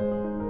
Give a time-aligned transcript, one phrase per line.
[0.00, 0.49] Okay, right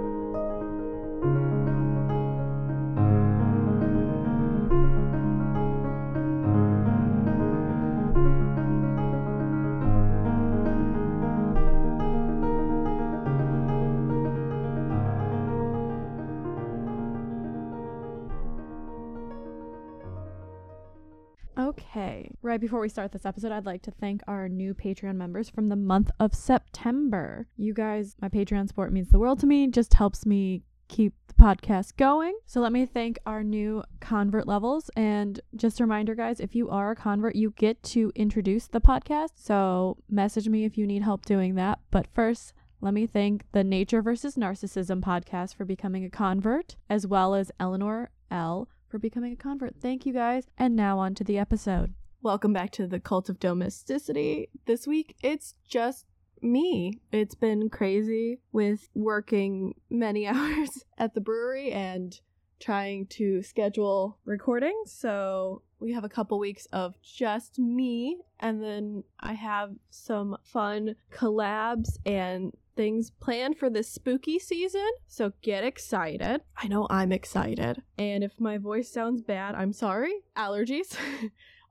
[22.61, 25.75] before we start this episode, I'd like to thank our new Patreon members from the
[25.75, 27.47] month of September.
[27.57, 31.33] You guys, my Patreon support means the world to me, just helps me keep the
[31.33, 32.37] podcast going.
[32.45, 34.91] So let me thank our new convert levels.
[34.95, 38.79] And just a reminder, guys, if you are a convert, you get to introduce the
[38.79, 39.31] podcast.
[39.35, 41.79] So message me if you need help doing that.
[41.89, 47.07] But first, let me thank the Nature versus Narcissism podcast for becoming a convert, as
[47.07, 49.75] well as Eleanor L for becoming a convert.
[49.81, 50.45] Thank you guys.
[50.59, 51.95] And now on to the episode.
[52.23, 54.49] Welcome back to the Cult of Domesticity.
[54.67, 56.05] This week it's just
[56.39, 56.99] me.
[57.11, 62.13] It's been crazy with working many hours at the brewery and
[62.59, 64.91] trying to schedule recordings.
[64.91, 70.97] So we have a couple weeks of just me, and then I have some fun
[71.11, 74.87] collabs and things planned for this spooky season.
[75.07, 76.41] So get excited.
[76.55, 77.81] I know I'm excited.
[77.97, 80.13] And if my voice sounds bad, I'm sorry.
[80.37, 80.95] Allergies.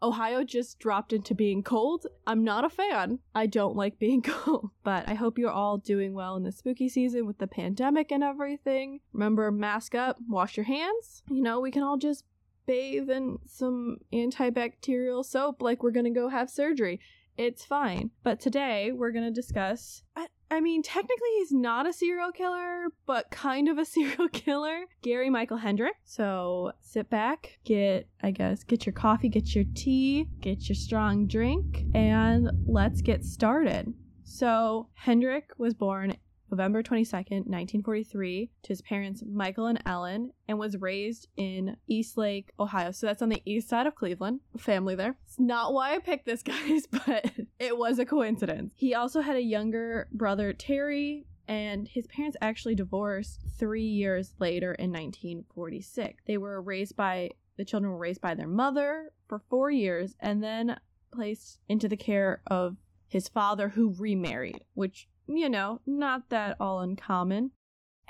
[0.02, 2.06] Ohio just dropped into being cold.
[2.26, 3.18] I'm not a fan.
[3.34, 4.70] I don't like being cold.
[4.82, 8.24] But I hope you're all doing well in the spooky season with the pandemic and
[8.24, 9.00] everything.
[9.12, 11.22] Remember, mask up, wash your hands.
[11.28, 12.24] You know, we can all just
[12.66, 17.00] bathe in some antibacterial soap like we're gonna go have surgery.
[17.36, 18.10] It's fine.
[18.22, 20.02] But today we're gonna discuss.
[20.16, 24.84] I, I mean, technically he's not a serial killer, but kind of a serial killer.
[25.02, 25.90] Gary Michael Heidnik.
[26.04, 31.26] So sit back, get, I guess, get your coffee, get your tea, get your strong
[31.26, 33.92] drink, and let's get started.
[34.24, 36.16] So Heidnik was born
[36.50, 42.90] November 22nd, 1943, to his parents Michael and Ellen, and was raised in Eastlake, Ohio.
[42.90, 44.40] So that's on the east side of Cleveland.
[44.58, 45.16] Family there.
[45.26, 48.72] It's not why I picked this, guys, but it was a coincidence.
[48.76, 54.72] He also had a younger brother, Terry, and his parents actually divorced three years later
[54.74, 56.22] in 1946.
[56.26, 60.42] They were raised by, the children were raised by their mother for four years and
[60.42, 60.78] then
[61.12, 62.76] placed into the care of
[63.08, 67.52] his father who remarried, which you know, not that all uncommon.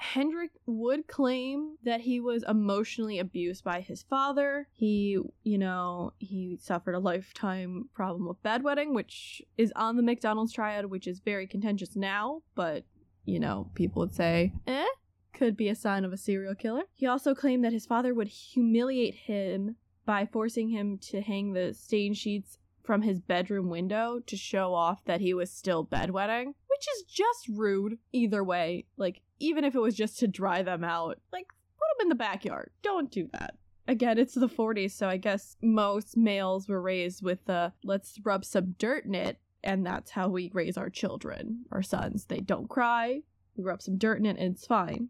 [0.00, 4.66] Heidnik would claim that he was emotionally abused by his father.
[4.72, 10.53] He, you know, he suffered a lifetime problem of bedwetting, which is on the McDonald's
[10.53, 12.84] triad, which is very contentious now, but,
[13.26, 14.86] you know, people would say, eh,
[15.34, 16.84] could be a sign of a serial killer.
[16.94, 19.76] He also claimed that his father would humiliate him
[20.06, 25.04] by forcing him to hang the stain sheets from his bedroom window to show off
[25.04, 28.86] that he was still bedwetting which is just rude either way.
[28.96, 32.14] Like, even if it was just to dry them out, like, put them in the
[32.14, 32.70] backyard.
[32.82, 33.56] Don't do that.
[33.86, 38.46] Again, it's the 40s, so I guess most males were raised with the let's rub
[38.46, 42.24] some dirt in it, and that's how we raise our children, our sons.
[42.26, 43.20] They don't cry,
[43.56, 45.08] we rub some dirt in it, and it's fine.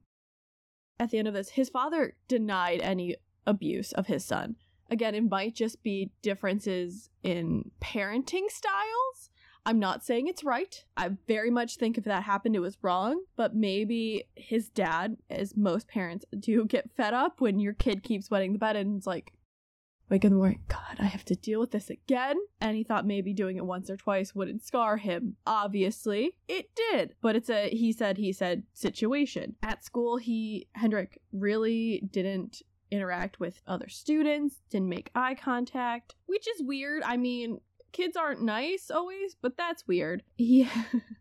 [0.99, 3.15] At the end of this, his father denied any
[3.47, 4.57] abuse of his son.
[4.91, 9.31] Again, it might just be differences in parenting styles
[9.67, 10.85] I'm not saying it's right.
[10.97, 13.23] I very much think if that happened, it was wrong.
[13.37, 18.31] But maybe his dad, as most parents do, get fed up when your kid keeps
[18.31, 19.33] wetting the bed and it's like,
[20.09, 22.37] wake in the morning, God, I have to deal with this again.
[22.61, 25.37] And he thought maybe doing it once or twice wouldn't scar him.
[25.47, 27.15] Obviously, it did.
[27.23, 29.57] But it's a he said, he said situation.
[29.63, 36.49] At school, he, Heidnik, really didn't interact with other students, didn't make eye contact, which
[36.49, 37.05] is weird.
[37.05, 37.61] I mean,
[37.93, 40.23] kids aren't nice always, but that's weird.
[40.37, 40.71] Yeah.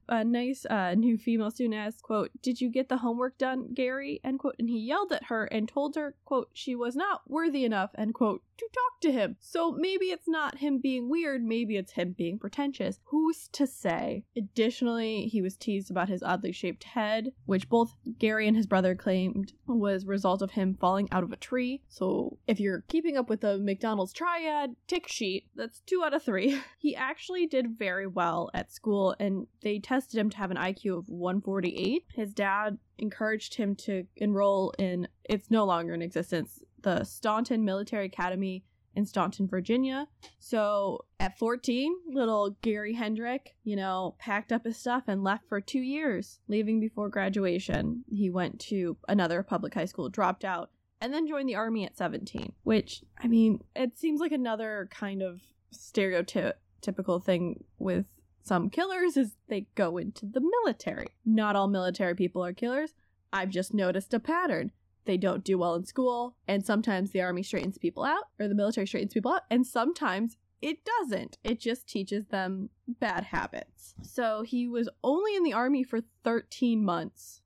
[0.10, 4.20] A nice uh, new female student asked, quote, Did you get the homework done, Gary?
[4.24, 4.56] End quote.
[4.60, 8.14] And he yelled at her and told her, quote, she was not worthy enough, end
[8.14, 9.38] quote, to talk to him.
[9.40, 13.00] So maybe it's not him being weird, maybe it's him being pretentious.
[13.06, 14.26] Who's to say?
[14.36, 18.96] Additionally, he was teased about his oddly shaped head, which both Gary and his brother
[18.96, 21.82] claimed was result of him falling out of a tree.
[21.88, 26.24] So if you're keeping up with the McDonald's triad tick sheet, that's two out of
[26.24, 26.60] three.
[26.80, 31.00] he actually did very well at school and they tested him to have an IQ
[31.00, 32.06] of 148.
[32.14, 38.06] His dad encouraged him to enroll in it's no longer in existence the Staunton Military
[38.06, 38.64] Academy
[38.96, 40.08] in Staunton, Virginia.
[40.40, 45.62] So at 14, little Gary Heidnik, you know, packed up his stuff and left for
[45.62, 48.04] two years, leaving before graduation.
[48.10, 51.98] He went to another public high school, dropped out, and then joined the army at
[51.98, 55.42] 17, which, I mean, it seems like another kind of
[55.74, 58.06] stereotypical thing with
[58.50, 61.10] some killers is they go into the military.
[61.24, 62.96] Not all military people are killers,
[63.32, 64.72] I've just noticed a pattern.
[65.06, 68.56] They don't do well in school, and sometimes the army straightens people out, or the
[68.56, 71.38] military straightens people out, and sometimes it doesn't.
[71.44, 73.94] It just teaches them bad habits.
[74.02, 77.42] So he was only in the army for 13 months.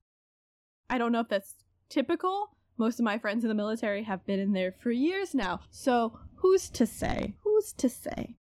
[0.90, 2.56] I don't know if that's typical.
[2.78, 5.60] Most of my friends in the military have been in there for years now.
[5.70, 7.36] So who's to say?
[7.44, 8.38] Who's to say?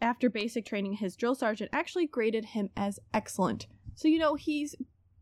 [0.00, 3.66] After basic training, his drill sergeant actually graded him as excellent.
[3.94, 4.74] So, you know, he's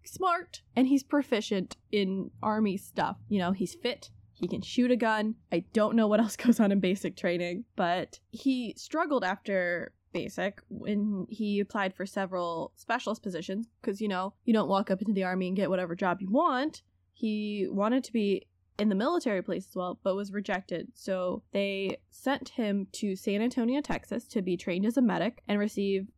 [0.05, 3.17] smart and he's proficient in army stuff.
[3.29, 5.37] You know, he's fit, he can shoot a gun.
[5.53, 10.61] I don't know what else goes on in basic training, but he struggled after basic
[10.69, 15.12] when he applied for several specialist positions because, you know, you don't walk up into
[15.12, 16.82] the army and get whatever job you want.
[17.12, 18.47] He wanted to be
[18.79, 20.88] in the military police as well, but was rejected.
[20.94, 25.59] So they sent him to San Antonio, Texas to be trained as a medic and
[25.59, 26.09] receive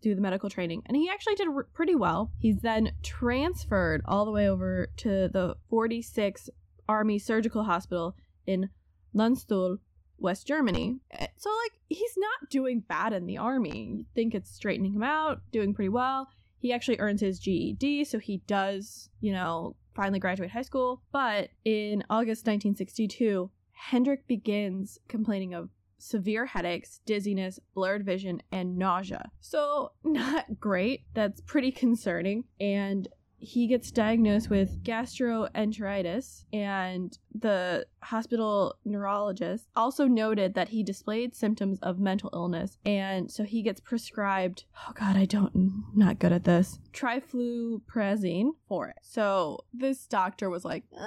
[0.00, 0.82] do the medical training.
[0.86, 2.30] And he actually did r- pretty well.
[2.38, 6.48] He's then transferred all the way over to the 46
[6.88, 8.14] Army Surgical Hospital
[8.46, 8.70] in
[9.12, 9.78] Landstuhl,
[10.18, 11.00] West Germany.
[11.10, 13.94] Eh, So, like, he's not doing bad in the army.
[13.98, 16.28] You think it's straightening him out, doing pretty well.
[16.60, 21.02] He actually earns his GED, so he does, you know, finally graduate high school.
[21.10, 23.50] But in August 1962,
[23.90, 29.32] Heidnik begins complaining of severe headaches, dizziness, blurred vision, and nausea.
[29.40, 31.02] So, not great.
[31.14, 32.44] That's pretty concerning.
[32.60, 41.34] And he gets diagnosed with gastroenteritis, and the hospital neurologist also noted that he displayed
[41.34, 44.64] symptoms of mental illness, and so he gets prescribed.
[44.88, 46.78] Oh God, I don't, not good at this.
[46.92, 48.96] Trifluprazine for it.
[49.02, 51.04] So this doctor was like, uh,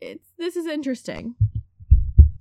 [0.00, 1.34] "It's this is interesting."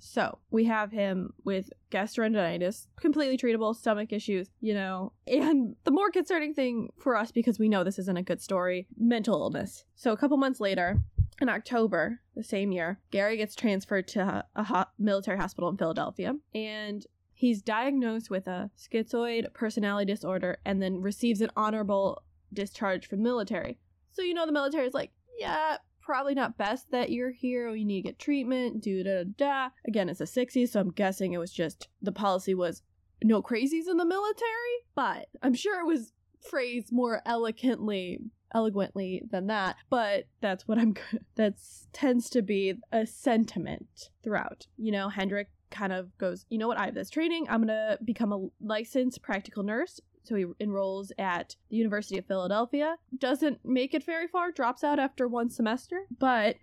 [0.03, 5.13] So we have him with gastroenteritis, completely treatable, stomach issues, you know.
[5.25, 8.87] And the more concerning thing for us, because we know this isn't a good story,
[8.97, 9.85] mental illness.
[9.95, 10.99] So a couple months later,
[11.41, 16.35] in October the same year, Gary gets transferred to a ho- military hospital in Philadelphia,
[16.53, 23.19] and he's diagnosed with a schizoid personality disorder, and then receives an honorable discharge from
[23.19, 23.79] the military.
[24.11, 27.69] So you know the military is like, yeah, probably not best that you're here.
[27.69, 28.81] You need to get treatment.
[28.81, 29.69] Do da da da.
[29.87, 32.81] Again, it's the 60s, so I'm guessing it was just the policy was
[33.23, 34.77] no crazies in the military.
[34.95, 36.11] But I'm sure it was
[36.41, 38.19] phrased more eloquently
[38.53, 40.93] eloquently than that but that's what i'm
[41.35, 46.67] that's tends to be a sentiment throughout you know heidnik kind of goes you know
[46.67, 51.11] what i have this training i'm gonna become a licensed practical nurse so he enrolls
[51.17, 52.95] at the University of Philadelphia.
[53.17, 56.57] Doesn't make it very far, drops out after one semester, but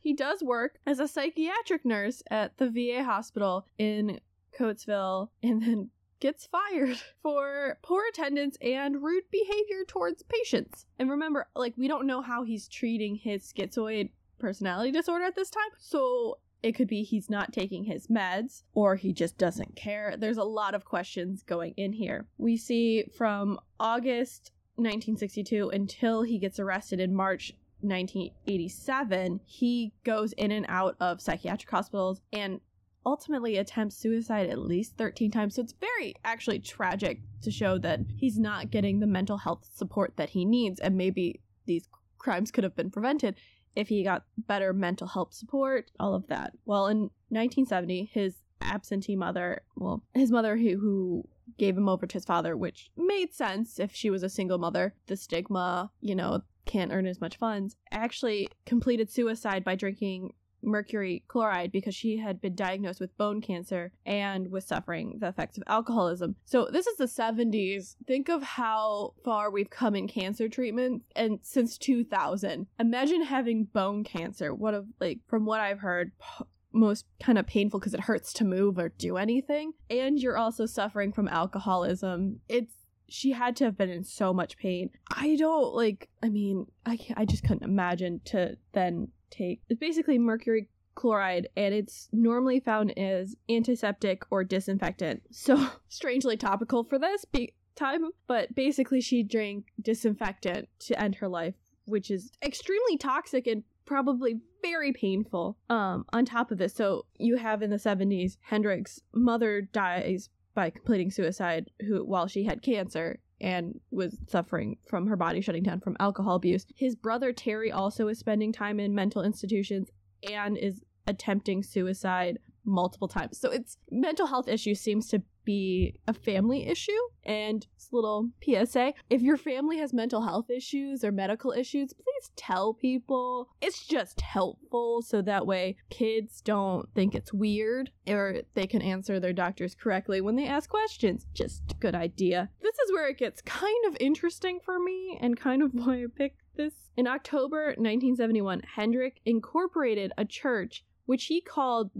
[0.00, 4.20] he does work as a psychiatric nurse at the VA hospital in
[4.58, 5.90] Coatesville and then
[6.20, 10.86] gets fired for poor attendance and rude behavior towards patients.
[10.98, 15.50] And remember, like, we don't know how he's treating his schizoid personality disorder at this
[15.50, 15.70] time.
[15.78, 20.14] So it could be he's not taking his meds or he just doesn't care.
[20.16, 22.26] There's a lot of questions going in here.
[22.38, 30.50] We see from August 1962 until he gets arrested in March 1987, he goes in
[30.50, 32.60] and out of psychiatric hospitals and
[33.06, 35.54] ultimately attempts suicide at least 13 times.
[35.54, 40.16] So it's very actually tragic to show that he's not getting the mental health support
[40.16, 43.36] that he needs and maybe these crimes could have been prevented
[43.76, 46.52] if he got better mental health support, all of that.
[46.64, 52.14] Well, in 1970, his absentee mother, well, his mother who, who gave him over to
[52.14, 54.94] his father, which made sense if she was a single mother.
[55.06, 61.22] The stigma, you know, can't earn as much funds, actually completed suicide by drinking mercury
[61.28, 65.64] chloride because she had been diagnosed with bone cancer and was suffering the effects of
[65.66, 66.36] alcoholism.
[66.44, 67.96] So this is the 70s.
[68.06, 72.66] Think of how far we've come in cancer treatment and since 2000.
[72.78, 74.54] Imagine having bone cancer.
[74.54, 78.32] What of like from what I've heard p- most kind of painful because it hurts
[78.32, 82.40] to move or do anything and you're also suffering from alcoholism.
[82.48, 82.74] It's
[83.08, 84.90] she had to have been in so much pain.
[85.10, 90.18] I don't like I mean, I I just couldn't imagine to then take it's basically
[90.18, 95.22] mercury chloride and it's normally found as antiseptic or disinfectant.
[95.30, 101.28] So strangely topical for this be- time but basically she drank disinfectant to end her
[101.28, 101.54] life
[101.86, 105.56] which is extremely toxic and probably very painful.
[105.70, 110.68] Um on top of this so you have in the 70s heidnik's mother dies by
[110.70, 115.80] completing suicide who while she had cancer and was suffering from her body shutting down
[115.80, 116.66] from alcohol abuse.
[116.74, 119.88] His brother Terry also is spending time in mental institutions
[120.30, 122.38] and is attempting suicide.
[122.64, 123.38] Multiple times.
[123.38, 126.92] So it's mental health issue seems to be a family issue.
[127.24, 132.30] And this little PSA if your family has mental health issues or medical issues, please
[132.36, 133.48] tell people.
[133.60, 139.18] It's just helpful so that way kids don't think it's weird or they can answer
[139.20, 141.26] their doctors correctly when they ask questions.
[141.34, 142.50] Just a good idea.
[142.62, 146.06] This is where it gets kind of interesting for me and kind of why I
[146.14, 146.74] picked this.
[146.96, 151.90] In October 1971, Heidnik incorporated a church which he called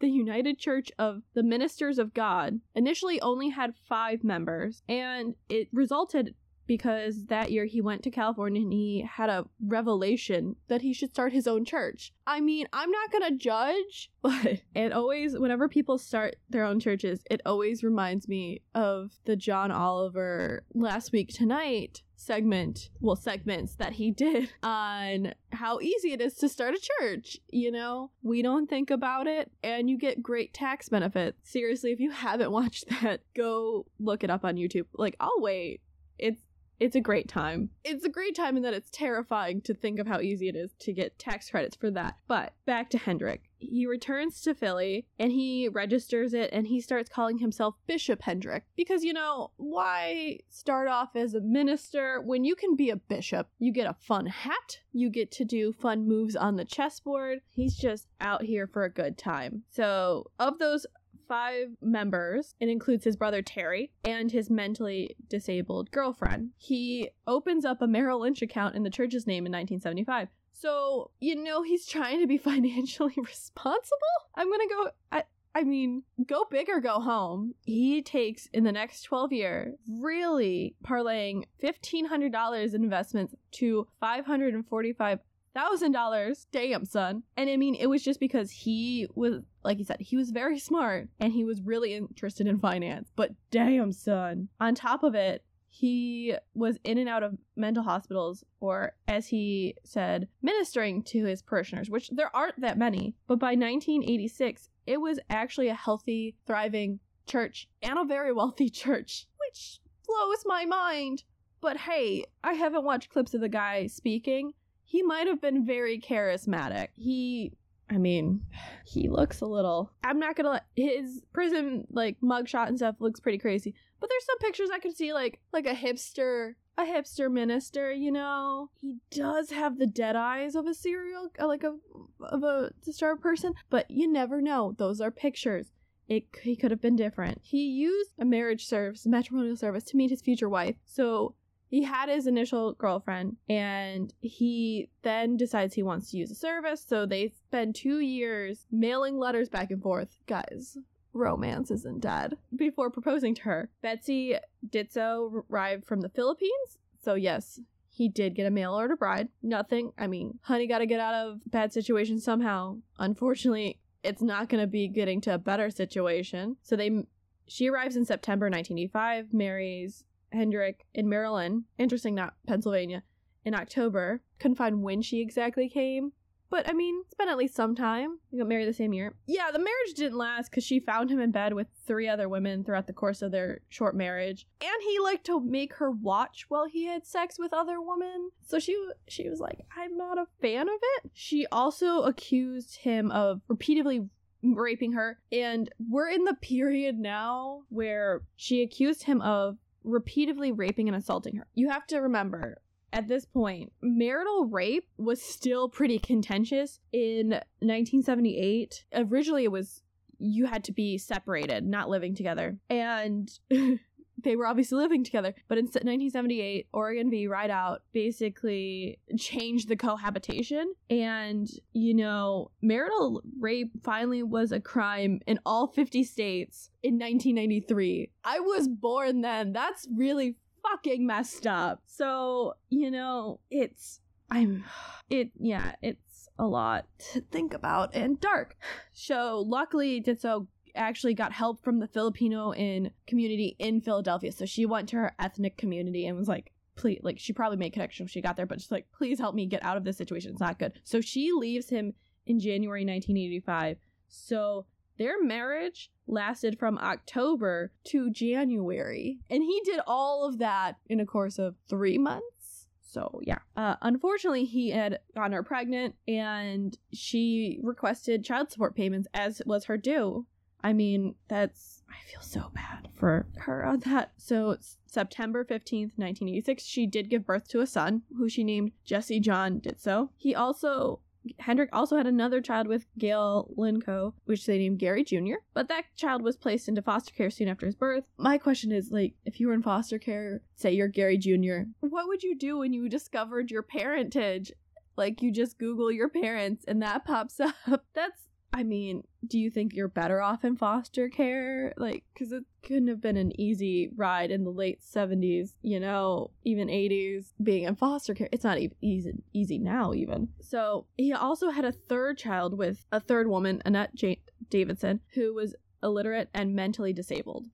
[0.00, 5.68] the United Church of the Ministers of God initially only had five members, and it
[5.72, 6.34] resulted
[6.70, 11.10] because that year he went to California and he had a revelation that he should
[11.10, 12.12] start his own church.
[12.28, 17.24] I mean, I'm not gonna judge, but it always, whenever people start their own churches,
[17.28, 23.94] it always reminds me of the John Oliver last week tonight segment, well, segments that
[23.94, 27.38] he did on how easy it is to start a church.
[27.48, 31.36] You know, we don't think about it and you get great tax benefits.
[31.42, 34.86] Seriously, if you haven't watched that, go look it up on YouTube.
[34.94, 35.80] Like, I'll wait.
[36.16, 36.42] It's
[36.80, 37.68] it's a great time.
[37.84, 40.72] It's a great time in that it's terrifying to think of how easy it is
[40.80, 42.16] to get tax credits for that.
[42.26, 43.40] But back to Heidnik.
[43.58, 48.62] He returns to Philly and he registers it and he starts calling himself Bishop Heidnik.
[48.74, 53.48] Because, you know, why start off as a minister when you can be a bishop?
[53.58, 57.40] You get a fun hat, you get to do fun moves on the chessboard.
[57.50, 59.64] He's just out here for a good time.
[59.68, 60.86] So, of those
[61.30, 62.56] five members.
[62.58, 66.50] It includes his brother Terry and his mentally disabled girlfriend.
[66.56, 70.26] He opens up a Merrill Lynch account in the church's name in 1975.
[70.52, 73.96] So, you know, he's trying to be financially responsible?
[74.34, 74.90] I'm gonna go.
[75.12, 75.22] I,
[75.54, 77.54] I mean, go big or go home.
[77.64, 85.20] He takes in the next 12 year, really parlaying $1,500 in investments to 545
[85.52, 89.84] thousand dollars damn son and i mean it was just because he was like he
[89.84, 94.48] said he was very smart and he was really interested in finance but damn son.
[94.60, 99.74] On top of it he was in and out of mental hospitals or as he
[99.84, 105.20] said ministering to his parishioners which there aren't that many but by 1986 it was
[105.30, 111.24] actually a healthy thriving church and a very wealthy church which blows my mind.
[111.60, 116.00] But hey, I haven't watched clips of the guy speaking, he might have been very
[116.00, 116.88] charismatic.
[116.96, 117.52] He
[117.90, 118.42] I mean,
[118.84, 119.92] he looks a little.
[120.04, 123.74] I'm not gonna let his prison like mugshot and stuff looks pretty crazy.
[123.98, 127.92] But there's some pictures I can see like like a hipster, a hipster minister.
[127.92, 131.76] You know, he does have the dead eyes of a serial, uh, like a
[132.20, 133.54] of a disturbed person.
[133.70, 134.74] But you never know.
[134.78, 135.72] Those are pictures.
[136.08, 137.40] It he could have been different.
[137.42, 140.76] He used a marriage service, matrimonial service, to meet his future wife.
[140.84, 141.34] So
[141.70, 146.84] he had his initial girlfriend and he then decides he wants to use a service.
[146.86, 150.16] So they spend two years mailing letters back and forth.
[150.26, 150.76] Guys
[151.12, 152.36] romance isn't dead.
[152.54, 154.36] Before proposing to her betsy
[154.68, 156.78] ditso arrived from the philippines.
[157.02, 159.28] So yes he did get a mail order bride.
[159.40, 162.78] Nothing i mean honey got to get out of bad situation somehow.
[162.98, 166.56] Unfortunately it's not going to be getting to a better situation.
[166.62, 167.06] So they
[167.46, 173.02] she arrives in september 1985 marries Heidnik in Maryland, interesting, not Pennsylvania,
[173.44, 174.22] in October.
[174.38, 176.12] Couldn't find when she exactly came,
[176.50, 178.18] but I mean, it's been at least some time.
[178.30, 179.14] They got married the same year.
[179.26, 182.64] Yeah, the marriage didn't last because she found him in bed with three other women
[182.64, 186.66] throughout the course of their short marriage, and he liked to make her watch while
[186.66, 188.30] he had sex with other women.
[188.42, 193.12] So she she was like, "I'm not a fan of it." She also accused him
[193.12, 194.08] of repeatedly
[194.42, 200.88] raping her, and we're in the period now where she accused him of repeatedly raping
[200.88, 201.46] and assaulting her.
[201.54, 202.60] You have to remember,
[202.92, 208.84] at this point, marital rape was still pretty contentious in 1978.
[208.94, 209.82] Originally, it was
[210.18, 212.58] you had to be separated, not living together.
[212.68, 213.30] And
[214.22, 215.34] they were obviously living together.
[215.48, 217.26] But in 1978, Oregon v.
[217.26, 220.74] Rideout basically changed the cohabitation.
[220.88, 228.10] And, you know, marital rape finally was a crime in all 50 states in 1993.
[228.24, 229.52] I was born then.
[229.52, 231.82] That's really fucking messed up.
[231.86, 234.00] So, you know, it's.
[234.30, 234.64] I'm.
[235.08, 235.30] It.
[235.38, 238.56] Yeah, it's a lot to think about and dark.
[238.92, 244.32] So, luckily, Ditso actually got help from the Filipino in community in Philadelphia.
[244.32, 247.72] So she went to her ethnic community and was like, please, like she probably made
[247.72, 249.96] connections when she got there, but she's like, please help me get out of this
[249.96, 250.32] situation.
[250.32, 250.72] It's not good.
[250.84, 251.94] So she leaves him
[252.26, 253.76] in January 1985.
[254.08, 254.66] So
[254.98, 259.20] their marriage lasted from October to January.
[259.30, 262.66] And he did all of that in a course of three months.
[262.90, 263.38] So yeah.
[263.56, 269.66] Uh, unfortunately, he had gotten her pregnant, and she requested child support payments as was
[269.66, 270.26] her due.
[270.62, 274.12] I mean, that's I feel so bad for her on that.
[274.16, 279.20] So September 15th, 1986, she did give birth to a son who she named Jesse
[279.20, 280.10] John Ditso.
[280.16, 281.00] He also
[281.42, 285.84] Heidnik also had another child with Gail Linco, which they named Gary Jr., but that
[285.96, 288.04] child was placed into foster care soon after his birth.
[288.16, 292.08] My question is like, if you were in foster care, say you're Gary Jr., what
[292.08, 294.52] would you do when you discovered your parentage?
[294.96, 297.38] Like, you just Google your parents and that pops
[297.68, 297.84] up.
[297.94, 301.72] That's I mean, do you think you're better off in foster care?
[301.76, 306.30] Like, because it couldn't have been an easy ride in the late 70s, you know,
[306.44, 308.28] even 80s, being in foster care.
[308.32, 310.28] It's not even easy, easy now, even.
[310.40, 315.32] So he also had a third child with a third woman, Annette J- Davidson, who
[315.34, 317.46] was illiterate and mentally disabled.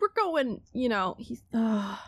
[0.00, 1.42] We're going, you know, he's.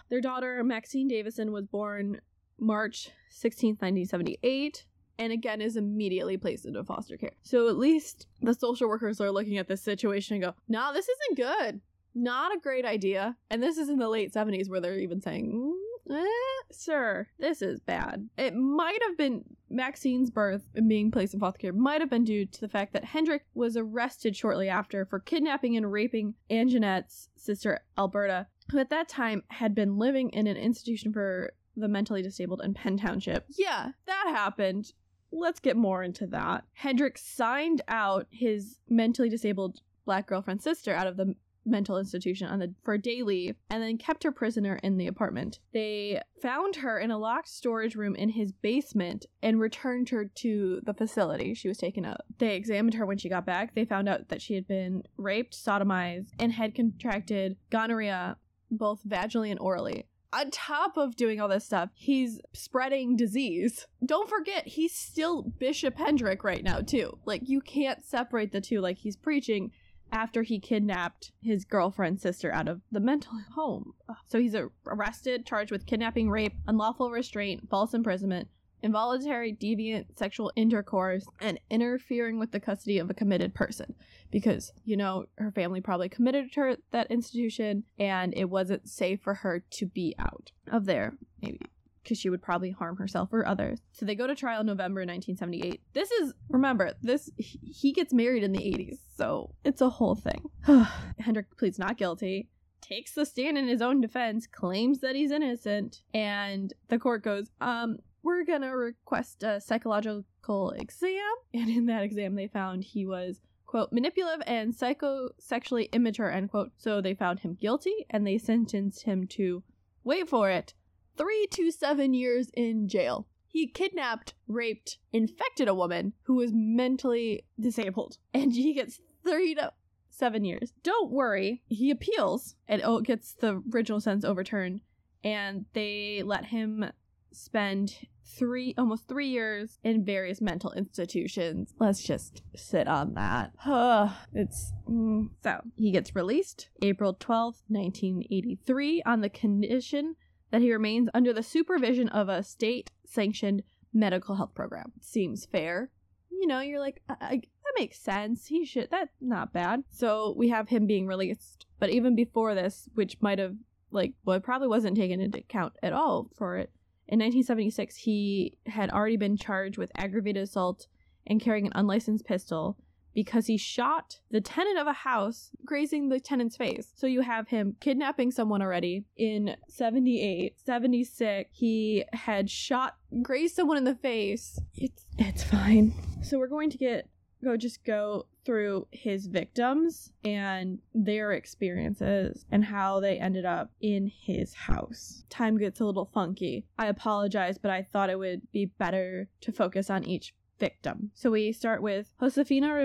[0.09, 2.21] Their daughter, Maxine Davison, was born
[2.59, 4.85] March 16th, 1978
[5.21, 7.33] and again is immediately placed into foster care.
[7.43, 11.07] So at least the social workers are looking at this situation and go, nah, this
[11.09, 11.81] isn't good.
[12.15, 13.37] Not a great idea.
[13.51, 17.61] And this is in the late 70s where they're even saying, mm, eh, sir, this
[17.61, 18.31] is bad.
[18.39, 22.25] It might have been Maxine's birth and being placed in foster care might have been
[22.25, 27.29] due to the fact that Heidnik was arrested shortly after for kidnapping and raping Anjanette's
[27.37, 32.23] sister Alberta, who at that time had been living in an institution for the mentally
[32.23, 33.45] disabled in Penn Township.
[33.57, 34.93] Yeah, that happened
[35.33, 36.65] let's get more into that.
[36.73, 41.35] Hendrick signed out his mentally disabled black girlfriend's sister out of the
[41.67, 45.59] mental institution on the for day leave and then kept her prisoner in the apartment.
[45.73, 50.81] They found her in a locked storage room in his basement and returned her to
[50.85, 51.55] the facility.
[51.55, 52.23] She was taken out.
[52.39, 53.75] They examined her when she got back.
[53.75, 58.37] They found out that she had been raped, sodomized, and had contracted gonorrhea
[58.71, 63.87] both vaginally and orally on top of doing all this stuff, he's spreading disease.
[64.05, 67.19] Don't forget, he's still Bishop Heidnik right now, too.
[67.25, 68.81] Like, you can't separate the two.
[68.81, 69.73] Like, he's preaching
[70.13, 73.93] after he kidnapped his girlfriend's sister out of the mental home.
[74.27, 74.57] So he's
[74.87, 78.49] arrested, charged with kidnapping, rape, unlawful restraint, false imprisonment,
[78.83, 83.95] involuntary deviant sexual intercourse, and interfering with the custody of a committed person.
[84.31, 89.35] Because, you know, her family probably committed her that institution and it wasn't safe for
[89.35, 91.61] her to be out of there, maybe.
[92.03, 93.81] Because she would probably harm herself or others.
[93.93, 95.83] So they go to trial in November 1978.
[95.93, 100.45] This is, remember, this he gets married in the 80s, so it's a whole thing.
[100.67, 102.49] Heidnik pleads not guilty
[102.81, 107.51] takes the stand in his own defense, claims that he's innocent, and the court goes,
[107.61, 111.21] um, we're gonna request a psychological exam.
[111.55, 116.71] And in that exam, they found he was, quote, manipulative and psychosexually immature, end quote.
[116.77, 119.63] So they found him guilty and they sentenced him to,
[120.05, 120.75] wait for it,
[121.17, 123.27] three to seven years in jail.
[123.47, 129.73] He kidnapped, raped, infected a woman who was mentally disabled, and he gets three to
[130.09, 130.73] seven years.
[130.85, 134.83] Don't worry, he appeals and oh, gets the original sentence overturned,
[135.25, 136.85] and they let him
[137.33, 141.75] spend three almost three years in various mental institutions.
[141.79, 143.53] Let's just sit on that.
[144.33, 145.31] It's mm.
[145.43, 150.15] so he gets released april 12th 1983 on the condition
[150.51, 153.63] that he remains under the supervision of a state sanctioned
[153.93, 154.93] medical health program.
[155.01, 155.91] Seems fair.
[156.31, 158.47] You know you're like I, I, that makes sense.
[158.47, 159.85] He should that's not bad.
[159.91, 161.67] So we have him being released.
[161.79, 163.57] But even before this which might have
[163.91, 166.71] like well it probably wasn't taken into account at all for it
[167.11, 170.87] in 1976, he had already been charged with aggravated assault
[171.27, 172.77] and carrying an unlicensed pistol
[173.13, 176.93] because he shot the tenant of a house, grazing the tenant's face.
[176.95, 181.51] So you have him kidnapping someone already in 78, 76.
[181.53, 184.61] He had shot, grazed someone in the face.
[184.77, 185.93] It's it's fine.
[186.23, 187.09] So we're going to get
[187.43, 194.07] go just go through his victims and their experiences and how they ended up in
[194.07, 195.25] his house.
[195.29, 196.67] Time gets a little funky.
[196.79, 201.11] I apologize, but I thought it would be better to focus on each victim.
[201.15, 202.85] So we start with Josefina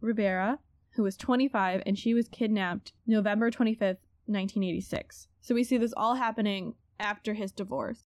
[0.00, 0.58] Rivera,
[0.90, 5.28] who was 25 and she was kidnapped November 25th, 1986.
[5.40, 8.02] So we see this all happening after his divorce.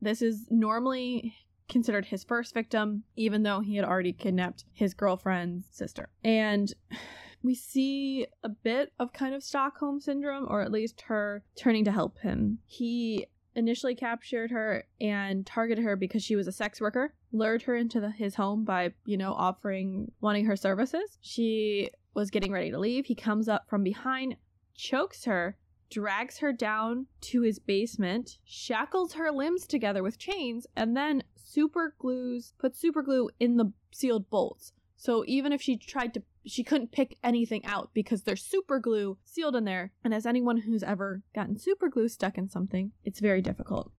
[0.00, 1.34] This is normally
[1.70, 6.10] considered his first victim, even though he had already kidnapped his girlfriend's sister.
[6.22, 6.72] And
[7.42, 11.92] we see a bit of kind of Stockholm syndrome, or at least her turning to
[11.92, 12.58] help him.
[12.66, 17.74] He initially captured her and targeted her because she was a sex worker, lured her
[17.74, 21.18] into the, his home by, you know, offering, wanting her services.
[21.20, 23.06] She was getting ready to leave.
[23.06, 24.36] He comes up from behind,
[24.74, 25.56] chokes her,
[25.90, 31.94] drags her down to his basement, shackles her limbs together with chains, and then super
[31.98, 34.72] glues, puts super glue in the sealed bolts.
[34.96, 39.16] So even if she tried to, she couldn't pick anything out because there's super glue
[39.24, 39.92] sealed in there.
[40.04, 43.92] And as anyone who's ever gotten super glue stuck in something, it's very difficult.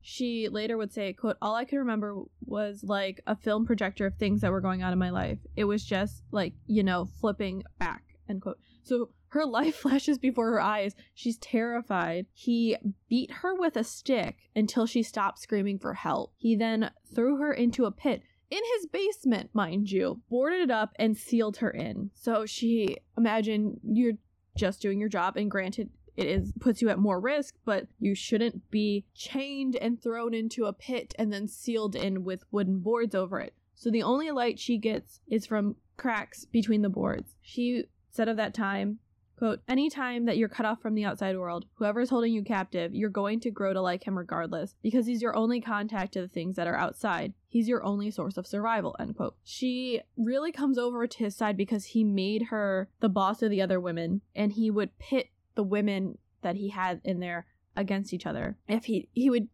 [0.00, 4.14] She later would say, quote, all I could remember was like a film projector of
[4.14, 5.38] things that were going on in my life.
[5.54, 8.58] It was just like, you know, flipping back, end quote.
[8.84, 10.94] So her life flashes before her eyes.
[11.14, 12.26] She's terrified.
[12.32, 12.76] He
[13.08, 16.32] beat her with a stick until she stopped screaming for help.
[16.36, 20.92] He then threw her into a pit in his basement, mind you, boarded it up
[20.96, 22.10] and sealed her in.
[22.14, 24.14] So she, imagine you're
[24.56, 28.14] just doing your job, and granted, it is puts you at more risk, but you
[28.14, 33.14] shouldn't be chained and thrown into a pit and then sealed in with wooden boards
[33.14, 33.54] over it.
[33.74, 37.36] So the only light she gets is from cracks between the boards.
[37.40, 38.98] She said of that time,
[39.38, 43.08] Quote, anytime that you're cut off from the outside world, whoever's holding you captive, you're
[43.08, 46.56] going to grow to like him regardless, because he's your only contact to the things
[46.56, 47.34] that are outside.
[47.48, 49.36] He's your only source of survival, end quote.
[49.44, 53.62] She really comes over to his side because he made her the boss of the
[53.62, 57.46] other women, and he would pit the women that he had in there
[57.76, 58.56] against each other.
[58.66, 59.48] If he he would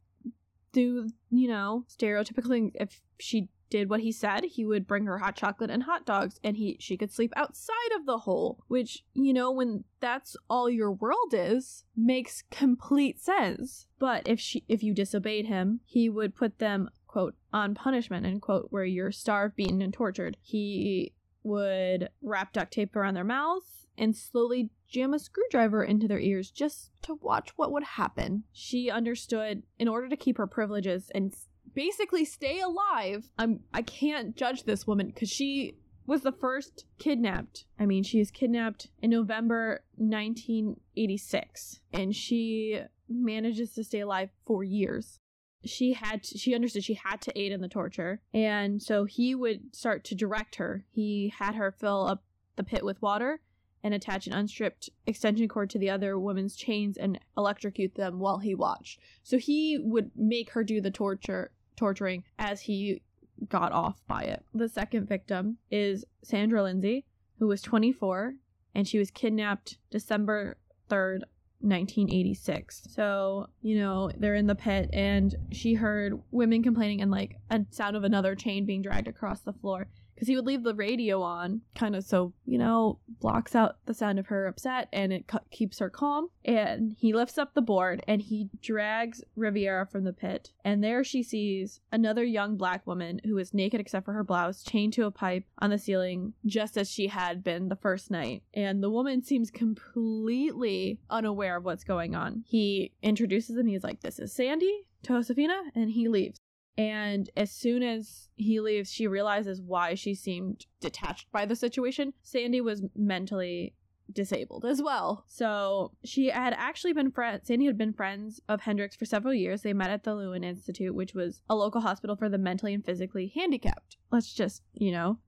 [0.73, 5.34] do, you know, stereotypically if she did what he said, he would bring her hot
[5.34, 9.32] chocolate and hot dogs and he she could sleep outside of the hole, which, you
[9.32, 13.88] know, when that's all your world is, makes complete sense.
[13.98, 18.42] But if she if you disobeyed him, he would put them quote on punishment end
[18.42, 20.37] quote where you're starved, beaten and tortured.
[20.40, 26.20] He would wrap duct tape around their mouths and slowly jam a screwdriver into their
[26.20, 28.44] ears just to watch what would happen.
[28.52, 31.34] She understood in order to keep her privileges and
[31.74, 33.30] basically stay alive.
[33.38, 37.64] I'm I can't judge this woman cuz she was the first kidnapped.
[37.78, 44.62] I mean, she is kidnapped in November 1986 and she manages to stay alive for
[44.62, 45.20] years.
[45.64, 49.34] She had to, she understood she had to aid in the torture and so he
[49.34, 50.84] would start to direct her.
[50.90, 52.24] He had her fill up
[52.56, 53.40] the pit with water
[53.82, 58.38] and attach an unstripped extension cord to the other woman's chains and electrocute them while
[58.38, 58.98] he watched.
[59.22, 63.02] So he would make her do the torture torturing as he
[63.48, 64.44] got off by it.
[64.54, 67.04] The second victim is Sandra Lindsay,
[67.38, 68.34] who was 24
[68.74, 70.56] and she was kidnapped December
[70.90, 71.22] 3rd,
[71.60, 72.82] 1986.
[72.90, 77.64] So, you know, they're in the pit and she heard women complaining and like a
[77.70, 81.22] sound of another chain being dragged across the floor because he would leave the radio
[81.22, 85.27] on, kind of so, you know, blocks out the sound of her upset and it
[85.27, 86.29] cu- keeps her calm.
[86.44, 90.53] And he lifts up the board and he drags Rivera from the pit.
[90.64, 94.62] And there she sees another young black woman who is naked except for her blouse,
[94.62, 98.42] chained to a pipe on the ceiling, just as she had been the first night.
[98.53, 102.44] And the woman seems completely unaware of what's going on.
[102.46, 106.40] He introduces them, he's like, This is Sandy to Josefina, and he leaves.
[106.76, 112.14] And as soon as he leaves, she realizes why she seemed detached by the situation.
[112.22, 113.74] Sandy was mentally
[114.12, 115.24] disabled as well.
[115.26, 119.62] So she had actually been friends, Sandy had been friends of Heidnik's for several years.
[119.62, 122.84] They met at the Elwyn Institute, which was a local hospital for the mentally and
[122.84, 123.96] physically handicapped.
[124.10, 125.18] Let's just, you know.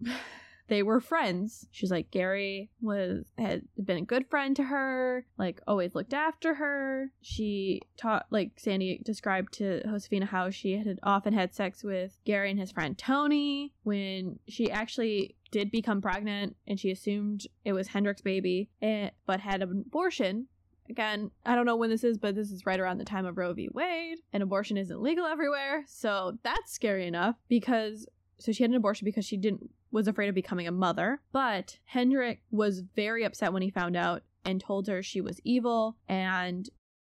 [0.68, 1.66] They were friends.
[1.70, 6.54] She's like Gary was had been a good friend to her, like always looked after
[6.54, 7.12] her.
[7.20, 12.50] She taught like Sandy described to Josefina how she had often had sex with Gary
[12.50, 17.88] and his friend Tony when she actually did become pregnant and she assumed it was
[17.88, 20.48] Heidnik's baby and but had an abortion
[20.88, 23.38] Again, I don't know when this is, but this is right around the time of
[23.38, 23.68] Roe v.
[23.72, 25.84] Wade, and abortion isn't legal everywhere.
[25.86, 28.06] So that's scary enough because
[28.38, 31.22] so she had an abortion because she didn't was afraid of becoming a mother.
[31.32, 35.96] But Heidnik was very upset when he found out and told her she was evil
[36.06, 36.68] and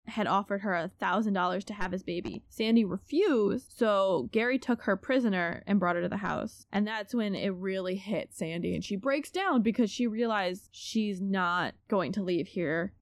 [0.07, 2.41] had offered her a thousand dollars to have his baby.
[2.47, 6.65] Sandy refused, so Gary took her prisoner and brought her to the house.
[6.71, 11.19] And that's when it really hit Sandy and she breaks down because she realized she's
[11.19, 12.93] not going to leave here.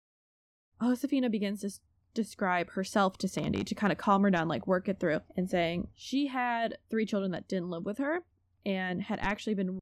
[0.81, 1.71] Josefina begins to
[2.15, 5.47] describe herself to Sandy to kind of calm her down, like work it through, and
[5.47, 8.23] saying she had three children that didn't live with her
[8.67, 9.79] and had actually been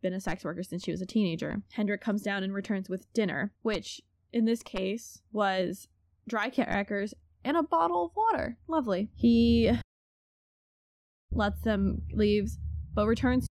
[0.00, 1.60] been a sex worker since she was a teenager.
[1.76, 4.00] Heidnik comes down and returns with dinner, which
[4.32, 5.88] in this case was
[6.28, 7.12] dry crackers
[7.44, 8.56] and a bottle of water.
[8.68, 9.10] Lovely.
[9.16, 9.72] He
[11.32, 12.58] lets them leaves,
[12.94, 13.48] but returns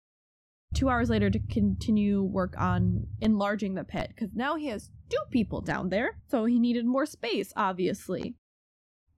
[0.74, 5.22] two hours later to continue work on enlarging the pit because now he has two
[5.30, 8.34] people down there, so he needed more space, obviously.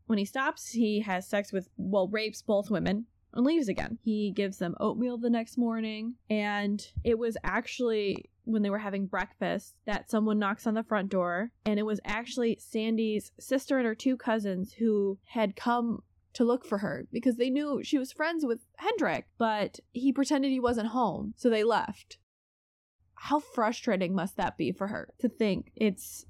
[0.07, 3.99] When he stops, he has sex with, well, rapes both women and leaves again.
[4.03, 9.07] He gives them oatmeal the next morning, and it was actually when they were having
[9.07, 13.87] breakfast that someone knocks on the front door and it was actually Sandy's sister and
[13.87, 18.13] her two cousins who had come to look for her because they knew she was
[18.13, 22.19] friends with Heidnik, but he pretended he wasn't home, so they left.
[23.15, 26.27] How frustrating must that be for her to think it's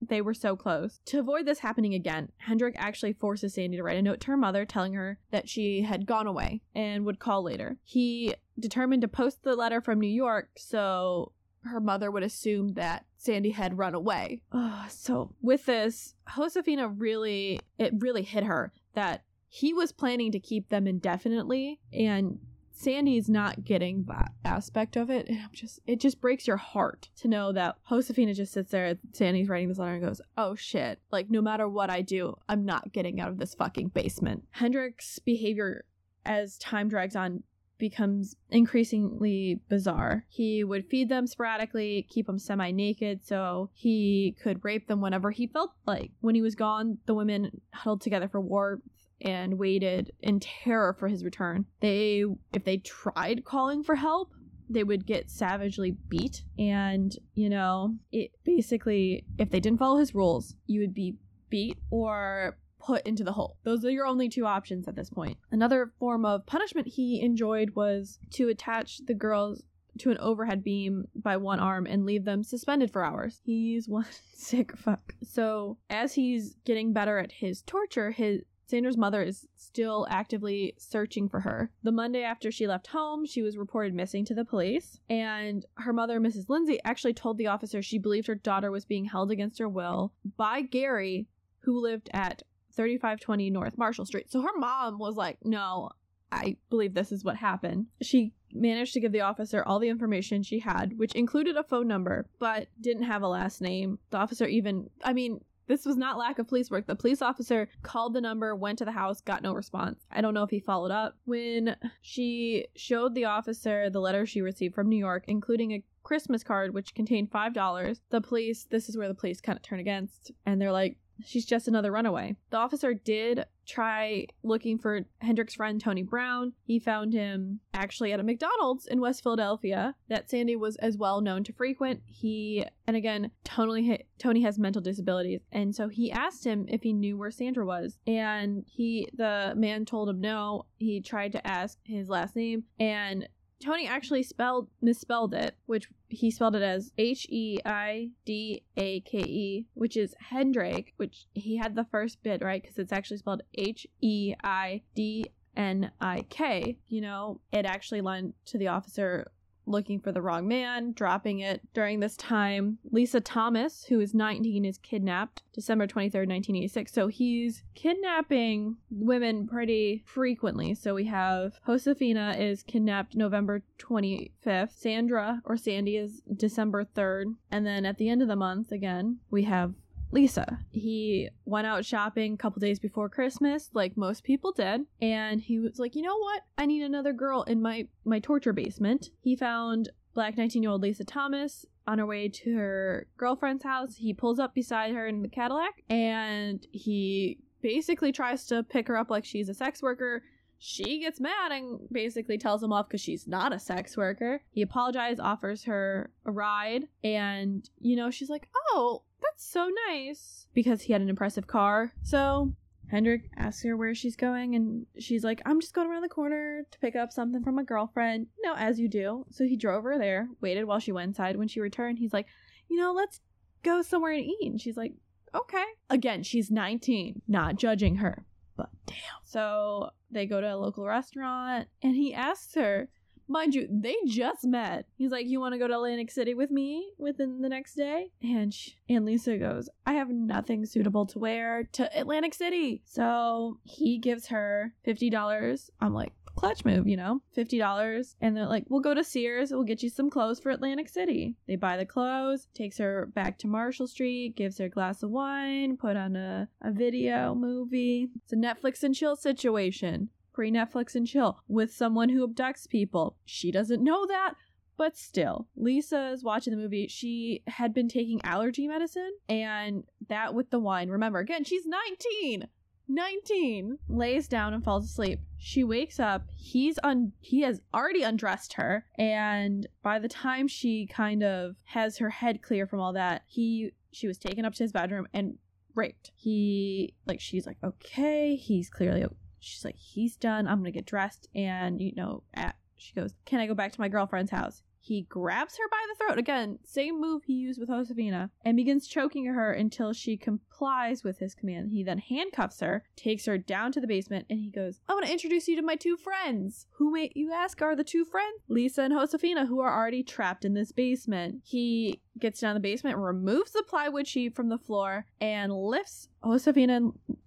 [0.00, 1.00] they were so close.
[1.06, 4.36] To avoid this happening again, Heidnik actually forces Sandy to write a note to her
[4.36, 7.76] mother telling her that she had gone away and would call later.
[7.82, 11.32] He determined to post the letter from New York so
[11.62, 14.42] her mother would assume that Sandy had run away.
[14.88, 20.68] so with this, Josefina really it really hit her that he was planning to keep
[20.68, 22.38] them indefinitely and
[22.78, 25.28] Sandy's not getting that aspect of it.
[25.28, 28.96] And I'm just, it just breaks your heart to know that Josefina just sits there,
[29.12, 31.00] Sandy's writing this letter and goes, oh shit.
[31.10, 34.44] Like, no matter what I do, I'm not getting out of this fucking basement.
[34.56, 35.84] Heidnik's behavior
[36.24, 37.42] as time drags on
[37.78, 40.24] becomes increasingly bizarre.
[40.28, 45.32] He would feed them sporadically, keep them semi naked so he could rape them whenever
[45.32, 46.12] he felt like.
[46.20, 48.82] When he was gone, the women huddled together for warmth
[49.20, 51.66] and waited in terror for his return.
[51.80, 54.32] They if they tried calling for help,
[54.70, 60.14] they would get savagely beat and, you know, it basically if they didn't follow his
[60.14, 61.16] rules, you would be
[61.50, 63.56] beat or put into the hole.
[63.64, 65.38] Those are your only two options at this point.
[65.50, 69.62] Another form of punishment he enjoyed was to attach the girls
[69.98, 73.40] to an overhead beam by one arm and leave them suspended for hours.
[73.44, 75.14] He's one sick fuck.
[75.22, 81.28] So, as he's getting better at his torture, his Sandra's mother is still actively searching
[81.28, 81.70] for her.
[81.82, 85.92] The Monday after she left home, she was reported missing to the police, and her
[85.92, 86.50] mother, Mrs.
[86.50, 90.12] Lindsay, actually told the officer she believed her daughter was being held against her will
[90.36, 91.26] by Gary,
[91.60, 94.30] who lived at 3520 North Marshall Street.
[94.30, 95.90] So her mom was like, No,
[96.30, 97.86] I believe this is what happened.
[98.02, 101.88] She managed to give the officer all the information she had, which included a phone
[101.88, 103.98] number, but didn't have a last name.
[104.10, 106.86] The officer even, I mean, this was not lack of police work.
[106.86, 110.04] The police officer called the number, went to the house, got no response.
[110.10, 111.16] I don't know if he followed up.
[111.24, 116.42] When she showed the officer the letter she received from New York, including a Christmas
[116.42, 120.32] card which contained $5, the police, this is where the police kind of turn against,
[120.46, 122.36] and they're like, She's just another runaway.
[122.50, 126.54] The officer did try looking for Heidnik's friend Tony Brown.
[126.64, 131.20] He found him actually at a McDonald's in West Philadelphia that Sandy was as well
[131.20, 132.00] known to frequent.
[132.06, 135.40] He, and again, Tony, Tony has mental disabilities.
[135.52, 137.98] And so he asked him if he knew where Sandra was.
[138.06, 140.66] And he, the man told him no.
[140.78, 143.28] He tried to ask his last name and
[143.60, 149.00] Tony actually spelled misspelled it, which he spelled it as H E I D A
[149.00, 153.18] K E, which is Hendrake, which he had the first bit right because it's actually
[153.18, 156.78] spelled H E I D N I K.
[156.88, 159.30] You know, it actually led to the officer
[159.68, 162.78] looking for the wrong man, dropping it during this time.
[162.90, 166.92] Lisa Thomas, who is 19, is kidnapped December 23rd, 1986.
[166.92, 170.74] So he's kidnapping women pretty frequently.
[170.74, 174.72] So we have Josefina is kidnapped November 25th.
[174.72, 177.34] Sandra or Sandy is December 3rd.
[177.50, 179.74] And then at the end of the month, again, we have
[180.10, 180.60] Lisa.
[180.70, 185.58] He went out shopping a couple days before Christmas, like most people did, and he
[185.58, 186.42] was like, "You know what?
[186.56, 191.64] I need another girl in my my torture basement." He found black 19-year-old Lisa Thomas
[191.86, 193.96] on her way to her girlfriend's house.
[193.96, 198.96] He pulls up beside her in the Cadillac and he basically tries to pick her
[198.96, 200.22] up like she's a sex worker.
[200.58, 204.42] She gets mad and basically tells him off because she's not a sex worker.
[204.50, 209.04] He apologizes, offers her a ride, and you know, she's like, Oh,
[209.38, 210.46] so nice.
[210.54, 211.92] Because he had an impressive car.
[212.02, 212.52] So
[212.92, 216.62] Heidnik asks her where she's going, and she's like, I'm just going around the corner
[216.70, 218.26] to pick up something from my girlfriend.
[218.36, 219.26] You know, as you do.
[219.30, 221.36] So he drove her there, waited while she went inside.
[221.36, 222.26] When she returned, he's like,
[222.68, 223.20] You know, let's
[223.62, 224.50] go somewhere and eat.
[224.50, 224.94] And she's like,
[225.34, 225.64] Okay.
[225.90, 228.24] Again, she's 19, not judging her,
[228.56, 228.96] but damn.
[229.24, 232.88] So they go to a local restaurant, and he asks her,
[233.28, 234.86] Mind you, they just met.
[234.96, 238.10] He's like, "You want to go to Atlantic City with me within the next day?"
[238.22, 243.58] And she, and Lisa goes, "I have nothing suitable to wear to Atlantic City." So
[243.64, 245.70] he gives her fifty dollars.
[245.80, 248.14] I'm like, clutch move, you know, $50.
[248.20, 249.50] And they're like, we'll go to Sears.
[249.50, 251.34] We'll get you some clothes for Atlantic City.
[251.48, 255.10] They buy the clothes, takes her back to Marshall Street, gives her a glass of
[255.10, 258.08] wine, put on a, a video movie.
[258.22, 263.16] It's a Netflix and chill situation pre Netflix and chill with someone who abducts people.
[263.24, 264.34] She doesn't know that.
[264.76, 266.86] But still, Lisa is watching the movie.
[266.86, 270.90] She had been taking allergy medicine, and that with the wine.
[270.90, 272.46] Remember, again, she's 19.
[272.86, 275.18] 19 lays down and falls asleep.
[275.38, 276.28] she wakes up.
[276.36, 281.98] He's un he has already undressed her, and by the time she kind of has
[281.98, 285.36] her head clear from all that, he she was taken up to his bedroom and
[285.74, 286.12] raped.
[286.14, 289.04] He like she's like okay, he's clearly
[289.40, 290.46] she's like he's done.
[290.46, 293.80] I'm gonna get dressed, and you know at she goes, Can I go back to
[293.80, 294.62] my girlfriend's house?
[294.88, 298.88] He grabs her by the throat, again, same move he used with Josefina, and begins
[298.88, 301.72] choking her until she complies with his command.
[301.72, 305.04] He then handcuffs her, takes her down to the basement, and he goes, I want
[305.04, 306.66] to introduce you to my two friends.
[306.78, 308.40] Who may you ask are the two friends?
[308.48, 311.42] Lisa and Josefina, who are already trapped in this basement.
[311.44, 316.80] He gets down the basement, removes the plywood sheet from the floor, and lifts Josefina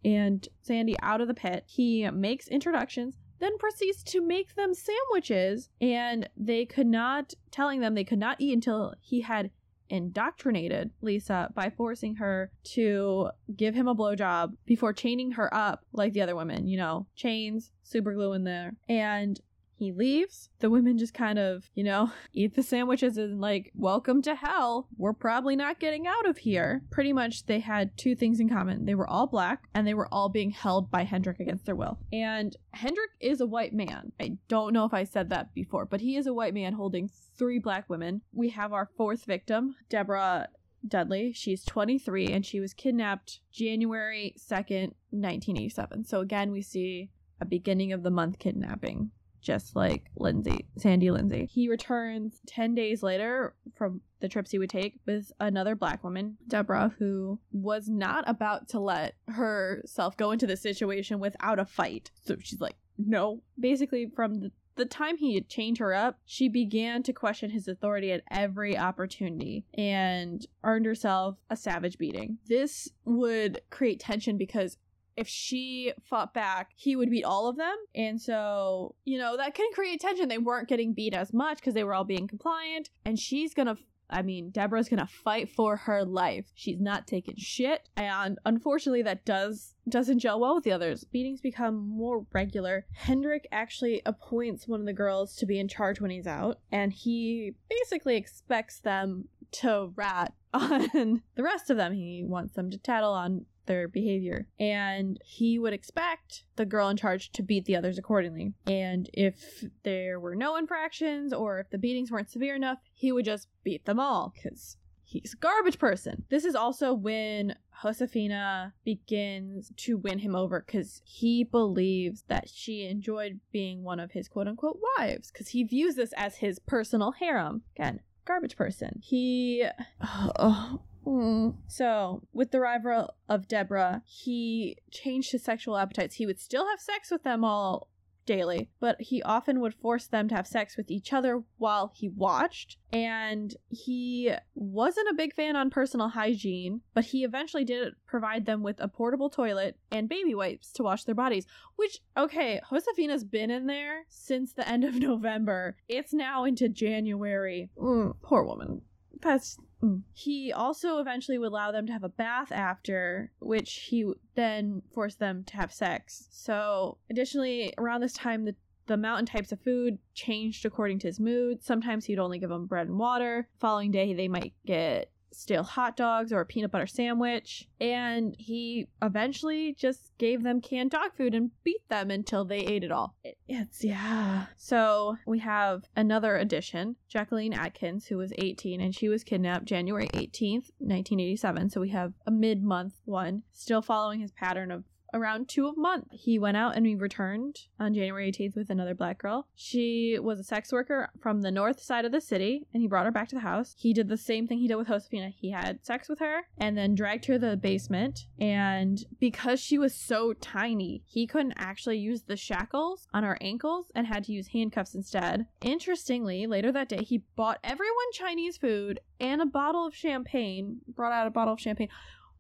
[0.04, 1.64] and Sandy out of the pit.
[1.68, 7.96] He makes introductions, then proceeds to make them sandwiches and they could not telling them
[7.96, 9.52] they could not eat until he had
[9.90, 16.14] indoctrinated Lisa by forcing her to give him a blowjob before chaining her up like
[16.14, 18.76] the other women, you know, chains, super glue in there.
[18.88, 19.40] And
[19.82, 20.50] he leaves.
[20.60, 24.88] The women just kind of, you know, eat the sandwiches and like, welcome to hell.
[24.96, 26.84] We're probably not getting out of here.
[26.92, 28.86] Pretty much they had two things in common.
[28.86, 31.98] They were all black and they were all being held by Heidnik against their will.
[32.14, 34.12] And Heidnik is a white man.
[34.20, 37.10] I don't know if I said that before, but he is a white man holding
[37.36, 38.22] three black women.
[38.32, 40.50] We have our fourth victim, Deborah
[40.88, 41.34] Dudley.
[41.34, 46.06] She's 23 and she was kidnapped January 2nd, 1987.
[46.06, 49.10] So again, we see a beginning of the month kidnapping
[49.42, 51.48] just like Lindsay, Sandy Lindsay.
[51.52, 56.38] He returns 10 days later from the trips he would take with another black woman,
[56.48, 62.12] Deborah, who was not about to let herself go into the situation without a fight.
[62.26, 63.42] So she's like, no.
[63.60, 67.68] Basically, from the the time he had chained her up, she began to question his
[67.68, 72.38] authority at every opportunity and earned herself a savage beating.
[72.48, 74.78] This would create tension because
[75.22, 77.76] if she fought back, he would beat all of them.
[77.94, 80.28] And so, you know, that can create tension.
[80.28, 82.90] They weren't getting beat as much because they were all being compliant.
[83.06, 83.78] And she's going to
[84.14, 86.52] I mean, Deborah's gonna fight for her life.
[86.54, 91.06] She's not taking shit, and unfortunately, that does doesn't gel well with the others.
[91.06, 92.86] Beatings become more regular.
[93.06, 96.92] Heidnik actually appoints one of the girls to be in charge when he's out, and
[96.92, 101.94] he basically expects them to rat on the rest of them.
[101.94, 104.48] He wants them to tattle on their behavior.
[104.60, 108.54] And he would expect the girl in charge to beat the others accordingly.
[108.66, 113.26] And if there were no infractions or if the beatings weren't severe enough, he would
[113.26, 116.26] just beat them all because he's a garbage person.
[116.30, 122.86] This is also when Josefina begins to win him over because he believes that she
[122.86, 127.12] enjoyed being one of his quote unquote wives because he views this as his personal
[127.12, 127.64] harem.
[127.76, 129.00] Again, garbage person.
[129.04, 129.66] He.
[130.04, 131.56] Oh, Mm.
[131.68, 136.16] So, with the arrival of Deborah, he changed his sexual appetites.
[136.16, 137.90] He would still have sex with them all
[138.26, 142.10] daily, but he often would force them to have sex with each other while he
[142.10, 142.78] watched.
[142.94, 148.64] And he wasn't a big fan on personal hygiene, but he eventually did provide them
[148.64, 151.46] with a portable toilet and baby wipes to wash their bodies.
[151.76, 155.76] Which, okay, Josefina's been in there since the end of November.
[155.88, 157.70] It's now into January.
[157.78, 158.82] Mm, poor woman.
[159.22, 160.04] That's Mm.
[160.14, 165.20] He also eventually would allow them to have a bath after, which he then forced
[165.20, 166.28] them to have sex.
[166.32, 168.56] So, additionally, around this time, the
[168.88, 171.64] the amount and types of food changed according to his mood.
[171.64, 173.48] Sometimes he'd only give them bread and water.
[173.60, 177.68] following day, they might get stale hot dogs or a peanut butter sandwich.
[177.80, 182.84] And he eventually just gave them canned dog food and beat them until they ate
[182.84, 183.16] it all.
[183.24, 184.48] It, it's, yeah.
[184.58, 190.08] So we have another addition Jacqueline Atkins, who was 18, and she was kidnapped January
[190.10, 191.70] 18th, 1987.
[191.70, 195.80] So we have a mid month one, still following his pattern of around two a
[195.80, 196.08] month.
[196.12, 199.48] He went out and we returned on January 18th with another black girl.
[199.56, 203.06] She was a sex worker from the north side of the city and he brought
[203.06, 203.76] her back to the house.
[203.78, 205.30] He did the same thing he did with Josefina.
[205.30, 208.28] He had sex with her and then dragged her to the basement.
[208.40, 213.92] And because she was so tiny, he couldn't actually use the shackles on her ankles
[213.96, 215.46] and had to use handcuffs instead.
[215.62, 221.14] Interestingly, later that day, he bought everyone Chinese food and a bottle of champagne, brought
[221.14, 221.90] out a bottle of champagne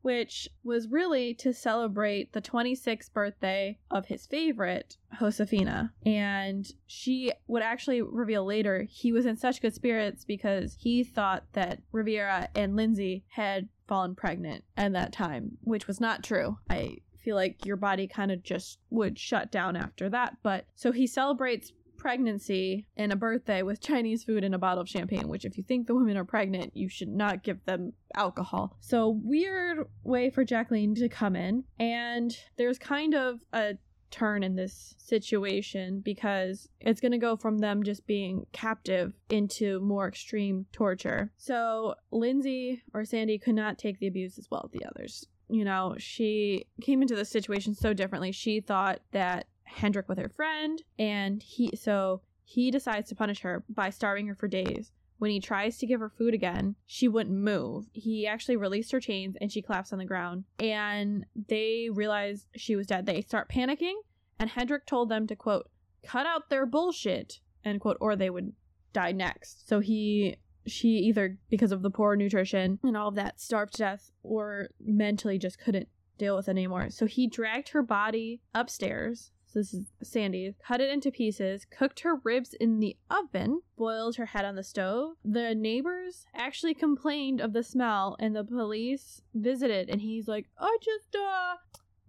[0.01, 5.93] which was really to celebrate the 26th birthday of his favorite, Josefina.
[6.05, 11.43] And she would actually reveal later he was in such good spirits because he thought
[11.53, 16.57] that Rivera and Lindsay had fallen pregnant at that time, which was not true.
[16.69, 20.37] I feel like your body kind of just would shut down after that.
[20.43, 21.71] But so he celebrates
[22.01, 25.63] pregnancy and a birthday with Chinese food and a bottle of champagne, which, if you
[25.63, 28.75] think the women are pregnant, you should not give them alcohol.
[28.79, 31.63] So, weird way for Jacqueline to come in.
[31.79, 33.75] And there's kind of a
[34.09, 39.79] turn in this situation because it's going to go from them just being captive into
[39.79, 41.31] more extreme torture.
[41.37, 45.25] So Lindsay or Sandy could not take the abuse as well as the others.
[45.47, 48.31] You know, she came into the situation so differently.
[48.31, 49.47] She thought that
[49.77, 54.35] Heidnik with her friend, and he so he decides to punish her by starving her
[54.35, 54.91] for days.
[55.19, 57.85] When he tries to give her food again, she wouldn't move.
[57.93, 60.45] He actually released her chains and she collapsed on the ground.
[60.59, 63.05] And they realized she was dead.
[63.05, 63.93] They start panicking,
[64.39, 65.69] and Heidnik told them to, quote,
[66.03, 68.53] cut out their bullshit, end quote, or they would
[68.93, 69.67] die next.
[69.67, 73.79] So he she either because of the poor nutrition and all of that starved to
[73.79, 76.89] death or mentally just couldn't deal with it anymore.
[76.89, 80.55] So he dragged her body upstairs so this is Sandy.
[80.65, 84.63] Cut it into pieces, cooked her ribs in the oven, boiled her head on the
[84.63, 85.15] stove.
[85.25, 89.89] The neighbors actually complained of the smell, and the police visited.
[89.89, 91.55] And he's like, "I just uh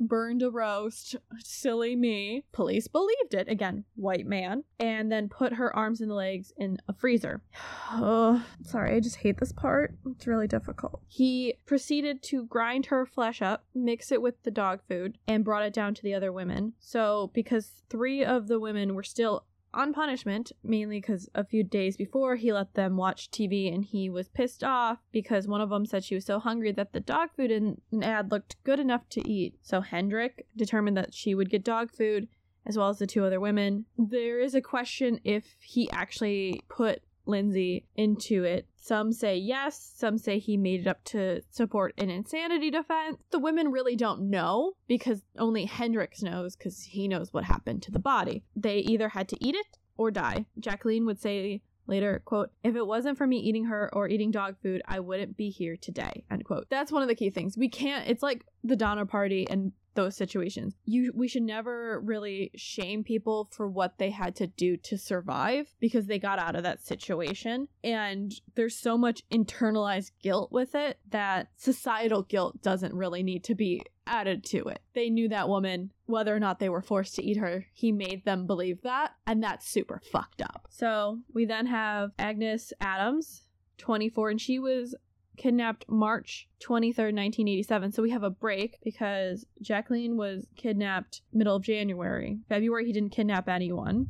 [0.01, 1.17] burned a roast.
[1.39, 2.45] Silly me.
[2.53, 3.49] Police believed it.
[3.49, 4.65] Again, white man.
[4.79, 7.43] And then put her arms and legs in a freezer.
[7.91, 9.95] oh, sorry, I just hate this part.
[10.07, 11.01] It's really difficult.
[11.09, 15.65] He proceeded to grind her flesh up, mix it with the dog food, and brought
[15.65, 16.75] it down to the other women.
[16.81, 21.97] So, because three of the women were still on punishment, mainly because a few days
[21.97, 25.87] before he let them watch TV and he was pissed off because one of them
[25.87, 29.09] said she was so hungry that the dog food in an ad looked good enough
[29.11, 29.55] to eat.
[29.63, 32.29] So Heidnik determined that she would get dog food
[32.65, 33.87] as well as the two other women.
[33.99, 38.67] There is a question if he actually put Lindsay into it.
[38.77, 43.19] Some say yes, some say he made it up to support an insanity defense.
[43.31, 47.91] The women really don't know because only Hendricks knows because he knows what happened to
[47.91, 48.43] the body.
[48.57, 50.47] They either had to eat it or die.
[50.59, 54.57] Jacqueline would say later, quote, if it wasn't for me eating her or eating dog
[54.63, 56.67] food, I wouldn't be here today, end quote.
[56.71, 57.57] That's one of the key things.
[57.57, 60.75] We can't, it's like the Donner Party and those situations.
[60.85, 65.75] You we should never really shame people for what they had to do to survive
[65.81, 70.99] because they got out of that situation and there's so much internalized guilt with it
[71.11, 74.81] that societal guilt doesn't really need to be added to it.
[74.95, 77.67] They knew that woman whether or not they were forced to eat her.
[77.73, 80.67] He made them believe that and that's super fucked up.
[80.71, 83.43] So, we then have Agnes Adams
[83.79, 84.95] 24 and she was
[85.37, 87.93] kidnapped March 23rd, 1987.
[87.93, 92.39] So we have a break because Jacqueline was kidnapped middle of January.
[92.49, 94.09] February, he didn't kidnap anyone.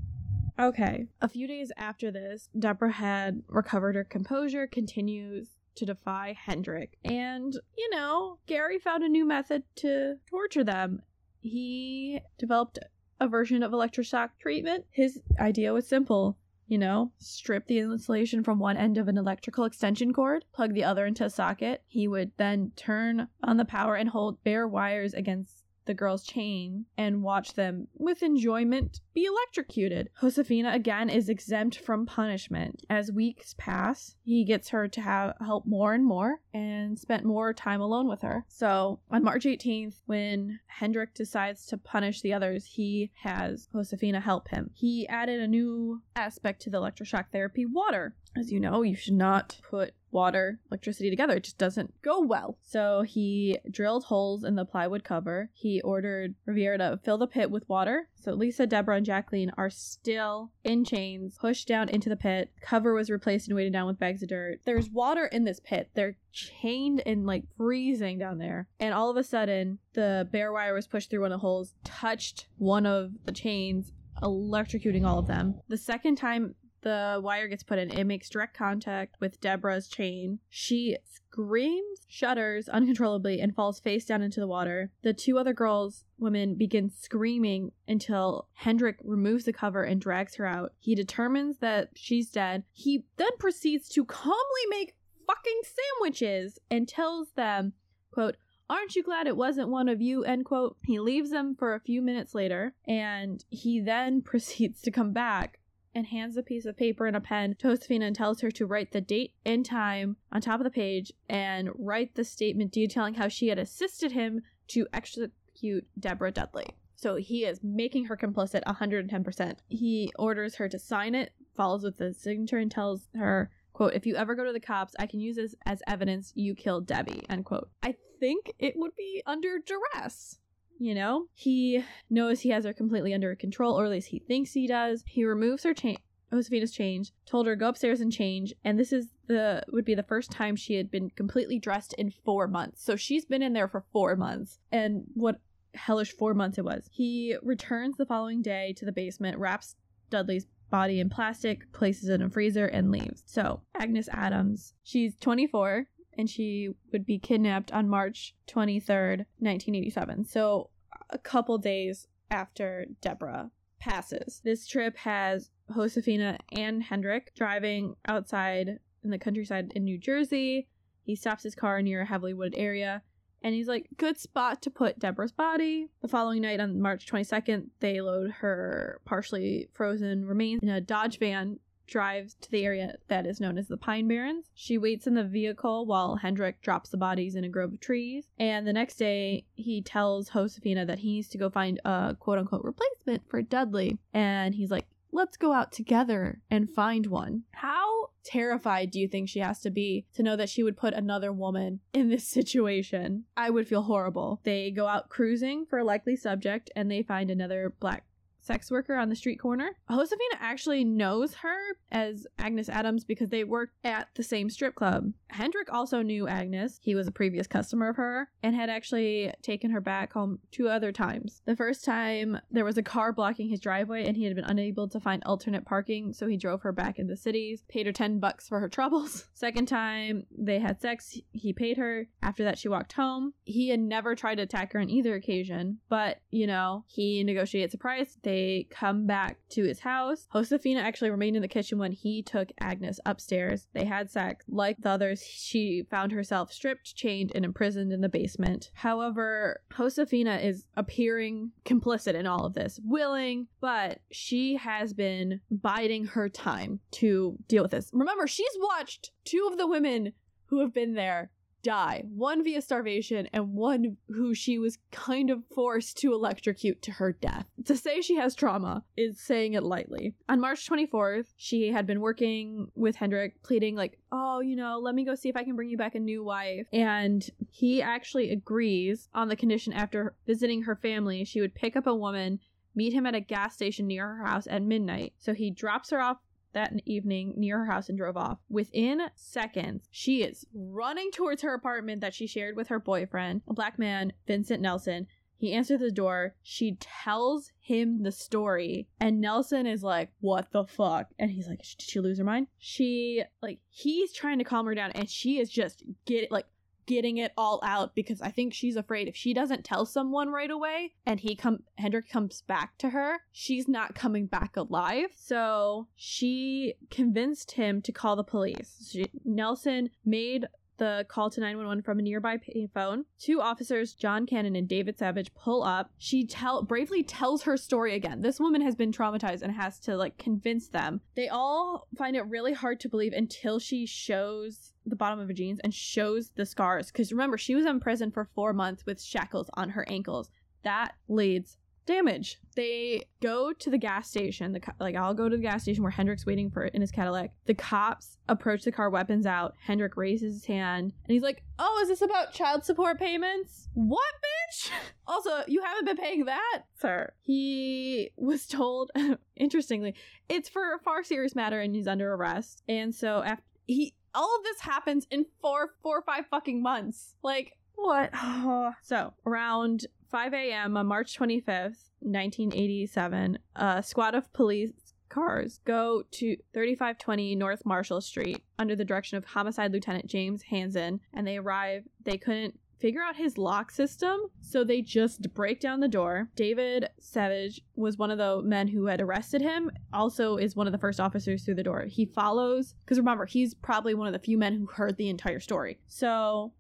[0.59, 1.07] Okay.
[1.21, 6.91] A few days after this, Deborah had recovered her composure, continues to defy Heidnik.
[7.05, 11.03] And, you know, Gary found a new method to torture them.
[11.41, 12.79] He developed
[13.19, 14.85] a version of electroshock treatment.
[14.91, 16.37] His idea was simple
[16.73, 20.85] you know, strip the insulation from one end of an electrical extension cord, plug the
[20.85, 21.83] other into a socket.
[21.87, 26.87] He would then turn on the power and hold bare wires against the girl's chain
[26.97, 30.09] and watch them, with enjoyment, be electrocuted.
[30.21, 32.85] Josefina again is exempt from punishment.
[32.89, 37.53] As weeks pass, he gets her to have help more and more and spent more
[37.53, 38.45] time alone with her.
[38.49, 44.49] So on March 18th, when Heidnik decides to punish the others, he has Josefina help
[44.49, 44.71] him.
[44.75, 48.15] He added a new aspect to the electroshock therapy water.
[48.37, 51.37] As you know, you should not put water, electricity together.
[51.37, 52.59] It just doesn't go well.
[52.63, 55.51] So he drilled holes in the plywood cover.
[55.53, 58.09] He ordered Rivera to fill the pit with water.
[58.15, 62.53] So Lisa, Deborah, and Jacqueline are still in chains, pushed down into the pit.
[62.61, 64.61] Cover was replaced and weighted down with bags of dirt.
[64.65, 65.91] There's water in this pit.
[65.95, 68.69] They're chained and like freezing down there.
[68.79, 71.75] And all of a sudden, the bare wire was pushed through one of the holes,
[71.85, 73.93] touched one of the chains,
[74.23, 75.61] electrocuting all of them.
[75.69, 80.41] The second time the wire gets put in, it makes direct contact with Deborah's chain.
[80.49, 80.97] She
[81.33, 84.91] screams, shudders uncontrollably, and falls face down into the water.
[85.03, 90.47] The two other girls, women, begin screaming until Heidnik removes the cover and drags her
[90.47, 90.73] out.
[90.79, 92.65] He determines that she's dead.
[92.73, 94.95] He then proceeds to calmly make
[95.27, 97.73] fucking sandwiches and tells them,
[98.11, 98.37] quote,
[98.69, 100.25] Aren't you glad it wasn't one of you?
[100.25, 100.77] End quote.
[100.85, 105.59] He leaves them for a few minutes later and he then proceeds to come back
[105.95, 108.67] and hands a piece of paper and a pen to Josefina and tells her to
[108.67, 113.15] write the date and time on top of the page and write the statement detailing
[113.15, 116.67] how she had assisted him to execute Deborah Dudley.
[116.97, 119.57] So he is making her complicit 110%.
[119.69, 124.07] He orders her to sign it, follows with the signature, and tells her, quote, if
[124.07, 127.25] you ever go to the cops, I can use this as evidence you killed Debbie,
[127.29, 127.71] end quote.
[127.83, 130.39] I think it would be under duress
[130.79, 131.27] you know?
[131.35, 135.05] He knows he has her completely under control, or at least he thinks he does.
[135.07, 135.99] He removes her chain.
[136.33, 140.03] Josefina's change, told her go upstairs and change, and this is the would be the
[140.03, 142.83] first time she had been completely dressed in four months.
[142.83, 144.59] So she's been in there for four months.
[144.71, 145.41] And what
[145.75, 146.89] hellish four months it was.
[146.91, 149.77] He returns the following day to the basement, wraps
[150.11, 153.23] Dudley's body in plastic, places it in a freezer, and leaves.
[153.27, 160.25] So, Agnes Adams, she's 24 and she would be kidnapped on March 23rd, 1987.
[160.25, 160.71] So,
[161.11, 164.41] a couple days after Deborah passes.
[164.45, 170.69] This trip has Josefina and Heidnik driving outside in the countryside in New Jersey.
[171.05, 173.03] He stops his car near a heavily wooded area
[173.43, 175.89] and he's like, good spot to put Deborah's body.
[176.01, 181.19] The following night on March 22nd, they load her partially frozen remains in a Dodge
[181.19, 184.51] van drives to the area that is known as the Pine Barrens.
[184.55, 188.27] She waits in the vehicle while Heidnik drops the bodies in a grove of trees.
[188.39, 192.39] And the next day, he tells Josefina that he needs to go find a quote
[192.39, 193.99] unquote replacement for Dudley.
[194.13, 197.43] And he's like, let's go out together and find one.
[197.53, 200.95] How terrified do you think she has to be to know that she would put
[200.95, 203.25] another woman in this situation?
[203.37, 204.41] I would feel horrible.
[204.45, 208.05] They go out cruising for a likely subject and they find another black
[208.43, 209.71] sex worker on the street corner.
[209.89, 211.57] Josefina actually knows her
[211.91, 215.13] as Agnes Adams because they worked at the same strip club.
[215.33, 216.79] Heidnik also knew Agnes.
[216.83, 220.69] He was a previous customer of her and had actually taken her back home two
[220.69, 221.43] other times.
[221.47, 224.89] The first time there was a car blocking his driveway and he had been unable
[224.89, 228.19] to find alternate parking, so he drove her back in the cities, paid her 10
[228.19, 229.29] bucks for her troubles.
[229.35, 232.09] Second time they had sex, he paid her.
[232.23, 233.35] After that she walked home.
[233.45, 237.75] He had never tried to attack her on either occasion, but you know, he negotiates
[237.75, 238.19] a price.
[238.23, 240.27] They they come back to his house.
[240.33, 243.67] Josefina actually remained in the kitchen when he took Agnes upstairs.
[243.75, 244.47] They had sex.
[244.49, 248.71] Like the others, she found herself stripped, chained, and imprisoned in the basement.
[248.73, 256.07] However, Josefina is appearing complicit in all of this, willing, but she has been biding
[256.07, 257.91] her time to deal with this.
[257.93, 260.13] Remember, she's watched two of the women
[260.47, 261.31] who have been there
[261.63, 262.05] die.
[262.15, 267.13] One via starvation, and one who she was kind of forced to electrocute to her
[267.13, 267.47] death.
[267.67, 270.15] To say she has trauma is saying it lightly.
[270.29, 274.95] On March 24th, she had been working with Heidnik, pleading, like, oh, you know, let
[274.95, 276.67] me go see if I can bring you back a new wife.
[276.73, 281.87] And he actually agrees on the condition after visiting her family, she would pick up
[281.87, 282.41] a woman
[282.75, 285.13] meet him at a gas station near her house at midnight.
[285.19, 286.19] So he drops her off
[286.53, 288.39] that evening near her house and drove off.
[288.49, 293.55] Within seconds, she is running towards her apartment that she shared with her boyfriend, a
[293.55, 295.07] black man, Vincent Nelson.
[295.37, 296.37] He answers the door.
[296.43, 301.59] She tells him the story, and Nelson is like, "What the fuck?" And he's like,
[301.59, 305.41] "Did she lose her mind?" She like he's trying to calm her down, and she
[305.41, 306.47] is just get like
[306.87, 310.51] getting it all out because I think she's afraid if she doesn't tell someone right
[310.51, 315.09] away and he come Heidnik comes back to her, she's not coming back alive.
[315.17, 318.91] So she convinced him to call the police.
[318.93, 320.47] She, Nelson made
[320.83, 323.05] the call to 911 from a nearby payphone.
[323.17, 325.93] Two officers, John Cannon and David Savage, pull up.
[325.97, 328.21] She tell bravely tells her story again.
[328.21, 331.01] This woman has been traumatized and has to like convince them.
[331.15, 335.33] They all find it really hard to believe until she shows the bottom of her
[335.33, 336.91] jeans and shows the scars.
[336.91, 340.31] Because remember, she was in prison for four months with shackles on her ankles.
[340.65, 342.39] That leads damage.
[342.55, 344.53] They go to the gas station.
[344.53, 346.81] The co- like I'll go to the gas station where Heidnik's waiting for it in
[346.81, 347.33] his Cadillac.
[347.47, 349.55] The cops approach the car, weapons out.
[349.67, 353.69] Heidnik raises his hand and he's like, "Oh, is this about child support payments?
[353.75, 354.71] What, bitch?
[355.05, 358.91] Also, you haven't been paying that, sir." He was told,
[359.37, 359.95] interestingly,
[360.29, 362.63] it's for a far serious matter and he's under arrest.
[362.69, 367.15] And so after he all of this happens in four four or five fucking months.
[367.23, 368.13] Like what?
[368.83, 370.77] so around 5 a.m.
[370.77, 378.43] on March 25th, 1987, a squad of police cars go to 3520 North Marshall Street
[378.59, 381.85] under the direction of Homicide Lieutenant James Hansen, and they arrive.
[382.05, 386.29] They couldn't figure out his lock system, so they just break down the door.
[386.37, 390.75] David Savage was one of the men who had arrested him, also is one of
[390.75, 391.87] the first officers through the door.
[391.89, 395.41] He follows, because remember, he's probably one of the few men who heard the entire
[395.41, 395.79] story.
[395.89, 396.53] So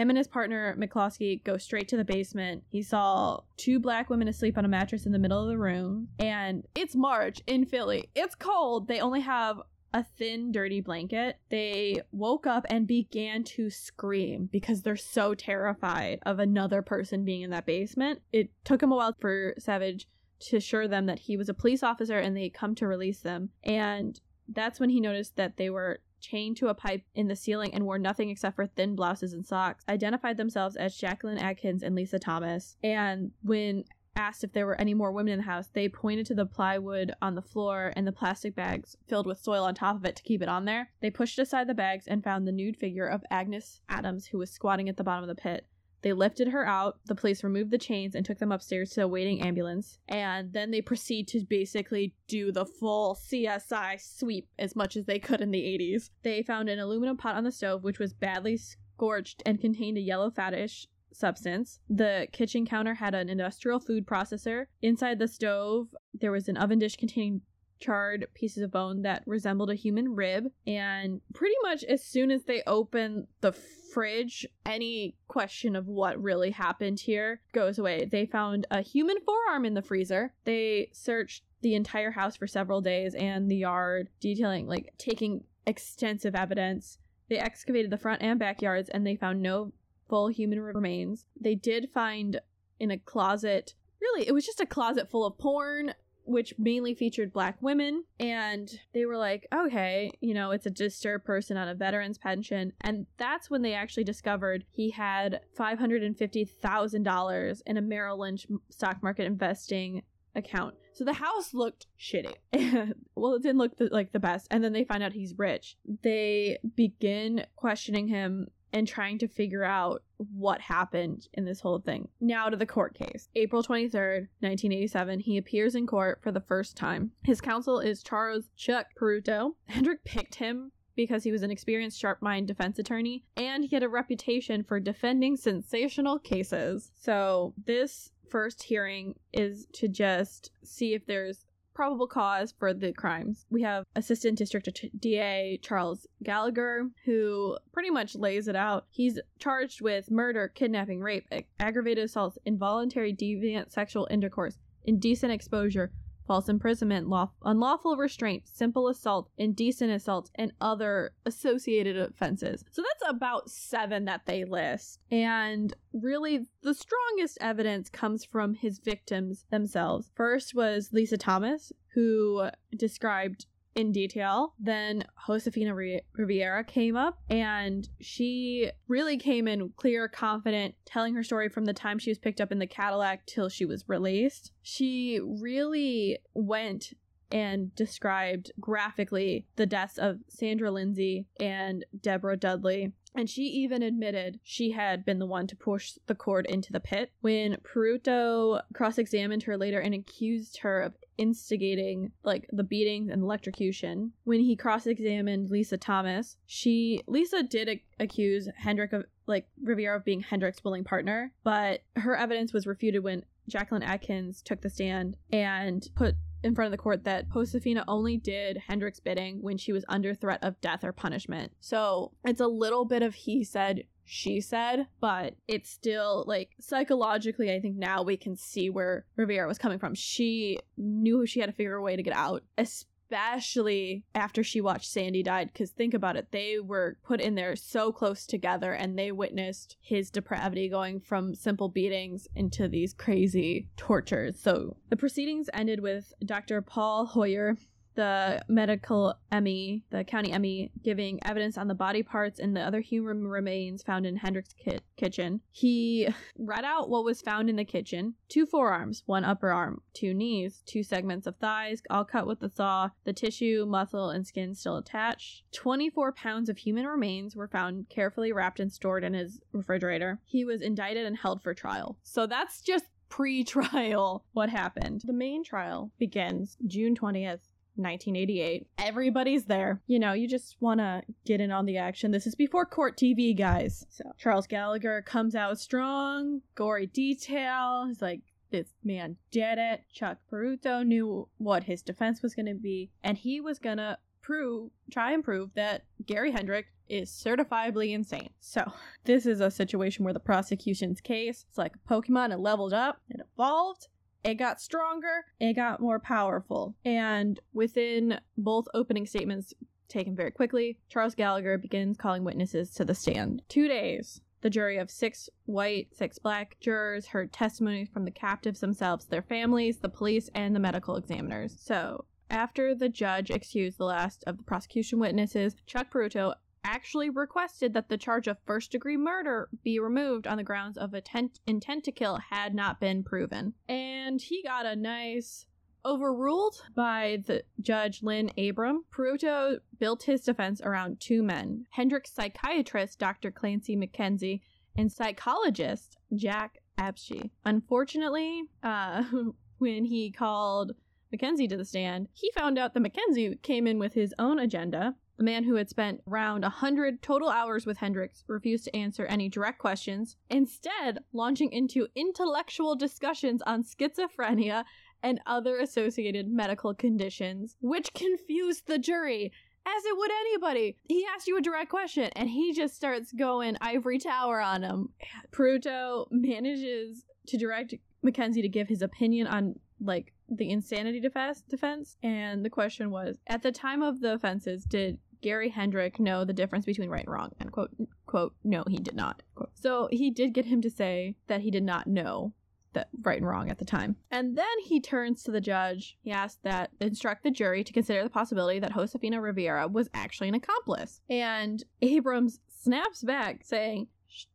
[0.00, 2.64] him and his partner McCloskey go straight to the basement.
[2.68, 6.08] He saw two black women asleep on a mattress in the middle of the room,
[6.18, 8.08] and it's March in Philly.
[8.14, 8.88] It's cold.
[8.88, 9.60] They only have
[9.92, 11.38] a thin, dirty blanket.
[11.50, 17.42] They woke up and began to scream because they're so terrified of another person being
[17.42, 18.22] in that basement.
[18.32, 20.06] It took him a while for Savage
[20.40, 23.50] to assure them that he was a police officer and they'd come to release them.
[23.64, 27.74] And that's when he noticed that they were chained to a pipe in the ceiling
[27.74, 31.94] and wore nothing except for thin blouses and socks, identified themselves as Jacqueline Atkins and
[31.94, 32.76] Lisa Thomas.
[32.82, 33.84] And when
[34.16, 37.12] asked if there were any more women in the house, they pointed to the plywood
[37.22, 40.22] on the floor and the plastic bags filled with soil on top of it to
[40.22, 40.90] keep it on there.
[41.00, 44.50] They pushed aside the bags and found the nude figure of Agnes Adams, who was
[44.50, 45.66] squatting at the bottom of the pit.
[46.02, 46.98] They lifted her out.
[47.06, 49.98] The police removed the chains and took them upstairs to a waiting ambulance.
[50.08, 55.18] And then they proceed to basically do the full CSI sweep as much as they
[55.18, 56.10] could in the 80s.
[56.22, 60.02] They found an aluminum pot on the stove, which was badly scorched and contained a
[60.02, 61.80] yellow fattish substance.
[61.88, 64.66] The kitchen counter had an industrial food processor.
[64.82, 67.42] Inside the stove, there was an oven dish containing
[67.80, 70.46] charred pieces of bone that resembled a human rib.
[70.66, 76.50] And pretty much as soon as they open the fridge, any question of what really
[76.50, 78.04] happened here goes away.
[78.04, 80.34] They found a human forearm in the freezer.
[80.44, 86.34] They searched the entire house for several days and the yard, detailing, like, taking extensive
[86.34, 86.98] evidence.
[87.28, 89.72] They excavated the front and backyards and they found no
[90.08, 91.24] full human remains.
[91.40, 92.40] They did find
[92.78, 95.94] in a closet, really, it was just a closet full of porn,
[96.30, 98.04] which mainly featured black women.
[98.18, 102.72] And they were like, okay, you know, it's a disturbed person on a veteran's pension.
[102.80, 109.26] And that's when they actually discovered he had $550,000 in a Merrill Lynch stock market
[109.26, 110.04] investing
[110.36, 110.76] account.
[110.92, 112.34] So the house looked shitty.
[113.14, 114.46] well, it didn't look the, like the best.
[114.50, 115.76] And then they find out he's rich.
[116.02, 122.08] They begin questioning him and trying to figure out what happened in this whole thing.
[122.20, 123.28] Now to the court case.
[123.34, 127.12] April 23rd, 1987, he appears in court for the first time.
[127.22, 129.54] His counsel is Charles Chuck Peruto.
[129.70, 133.82] Heidnik picked him because he was an experienced sharp mind defense attorney and he had
[133.82, 136.92] a reputation for defending sensational cases.
[136.98, 143.46] So this first hearing is to just see if there's probable cause for the crimes.
[143.50, 144.68] We have Assistant District
[144.98, 148.86] DA Charles Gallagher, who pretty much lays it out.
[148.90, 151.26] He's charged with murder, kidnapping, rape,
[151.58, 155.92] aggravated assault, involuntary deviant sexual intercourse, indecent exposure,
[156.30, 162.64] false imprisonment, law- unlawful restraint, simple assault, indecent assault, and other associated offenses.
[162.70, 165.00] So that's about seven that they list.
[165.10, 170.12] And really, the strongest evidence comes from his victims themselves.
[170.14, 174.54] First was Lisa Thomas, who described in detail.
[174.58, 181.48] Then Josefina Rivera came up and she really came in clear, confident, telling her story
[181.48, 184.52] from the time she was picked up in the Cadillac till she was released.
[184.62, 186.92] She really went
[187.32, 192.92] and described graphically the deaths of Sandra Lindsay and Deborah Dudley.
[193.14, 196.78] And she even admitted she had been the one to push the cord into the
[196.78, 197.10] pit.
[197.20, 203.22] When Peruto cross examined her later and accused her of instigating like the beatings and
[203.22, 209.96] electrocution, when he cross examined Lisa Thomas, she Lisa did accuse Heidnik of like Rivera
[209.96, 214.70] of being Heidnik's willing partner, but her evidence was refuted when Jacqueline Atkins took the
[214.70, 219.58] stand and put in front of the court that Josefina only did Heidnik's bidding when
[219.58, 221.52] she was under threat of death or punishment.
[221.60, 227.52] So it's a little bit of he said, she said, but it's still like psychologically,
[227.52, 229.94] I think now we can see where Rivera was coming from.
[229.94, 234.90] She knew she had to figure a way to get out, especially after she watched
[234.90, 235.50] Sandy died.
[235.52, 239.76] Because think about it, they were put in there so close together and they witnessed
[239.80, 244.38] his depravity going from simple beatings into these crazy tortures.
[244.38, 246.62] So the proceedings ended with Dr.
[246.62, 247.56] Paul Hoyer
[248.00, 252.80] the medical Emmy, the county Emmy, giving evidence on the body parts and the other
[252.80, 255.42] human remains found in Heidnik's ki- kitchen.
[255.52, 260.14] He read out what was found in the kitchen two forearms, one upper arm, two
[260.14, 264.54] knees, two segments of thighs, all cut with the saw, the tissue, muscle, and skin
[264.54, 265.42] still attached.
[265.52, 270.20] 24 pounds of human remains were found carefully wrapped and stored in his refrigerator.
[270.24, 271.98] He was indicted and held for trial.
[272.02, 275.02] So that's just pre trial what happened.
[275.04, 277.40] The main trial begins June 20th,
[277.76, 278.66] 1988.
[278.78, 279.80] Everybody's there.
[279.86, 282.10] You know, you just want to get in on the action.
[282.10, 283.86] This is before court TV, guys.
[283.90, 287.86] So Charles Gallagher comes out strong, gory detail.
[287.86, 289.84] He's like, this man did it.
[289.92, 293.96] Chuck Peruto knew what his defense was going to be, and he was going to
[294.22, 298.30] prove, try and prove that Gary Heidnik is certifiably insane.
[298.40, 298.72] So,
[299.04, 303.00] this is a situation where the prosecution's case, it's like a Pokemon, it leveled up,
[303.08, 303.88] it evolved,
[304.24, 306.74] it got stronger, it got more powerful.
[306.84, 309.54] And within both opening statements
[309.88, 313.42] taken very quickly, Charles Gallagher begins calling witnesses to the stand.
[313.48, 314.20] Two days.
[314.42, 319.20] The jury of six white, six black jurors heard testimony from the captives themselves, their
[319.20, 321.56] families, the police, and the medical examiners.
[321.60, 326.34] So, after the judge excused the last of the prosecution witnesses, Chuck Peruto
[326.64, 330.94] actually requested that the charge of first degree murder be removed on the grounds of
[330.94, 333.54] intent, intent to kill had not been proven.
[333.68, 335.46] And he got a nice
[335.84, 338.84] overruled by the judge Lynn Abram.
[338.92, 343.30] Peruto built his defense around two men Heidnik's psychiatrist, Dr.
[343.30, 344.40] Clancy McKenzie,
[344.76, 347.30] and psychologist Jack Apsche.
[347.44, 349.04] Unfortunately, uh,
[349.58, 350.72] when he called
[351.12, 354.94] Mackenzie to the stand, he found out that Mackenzie came in with his own agenda.
[355.20, 359.28] The man who had spent around 100 total hours with Hendricks refused to answer any
[359.28, 364.64] direct questions, instead, launching into intellectual discussions on schizophrenia
[365.02, 369.30] and other associated medical conditions, which confused the jury
[369.66, 370.78] as it would anybody.
[370.88, 374.88] He asked you a direct question and he just starts going ivory tower on him.
[375.32, 381.96] Peruto manages to direct Mackenzie to give his opinion on like the insanity defense defense
[382.02, 386.32] and the question was at the time of the offenses did Gary Heidnik know the
[386.32, 387.32] difference between right and wrong?
[387.40, 387.70] And quote
[388.06, 389.22] quote no he did not.
[389.34, 389.50] Quote.
[389.54, 392.32] So he did get him to say that he did not know
[392.72, 393.96] that right and wrong at the time.
[394.10, 395.96] And then he turns to the judge.
[396.02, 400.28] He asked that instruct the jury to consider the possibility that Josefina Rivera was actually
[400.28, 401.00] an accomplice.
[401.08, 403.88] And Abrams snaps back saying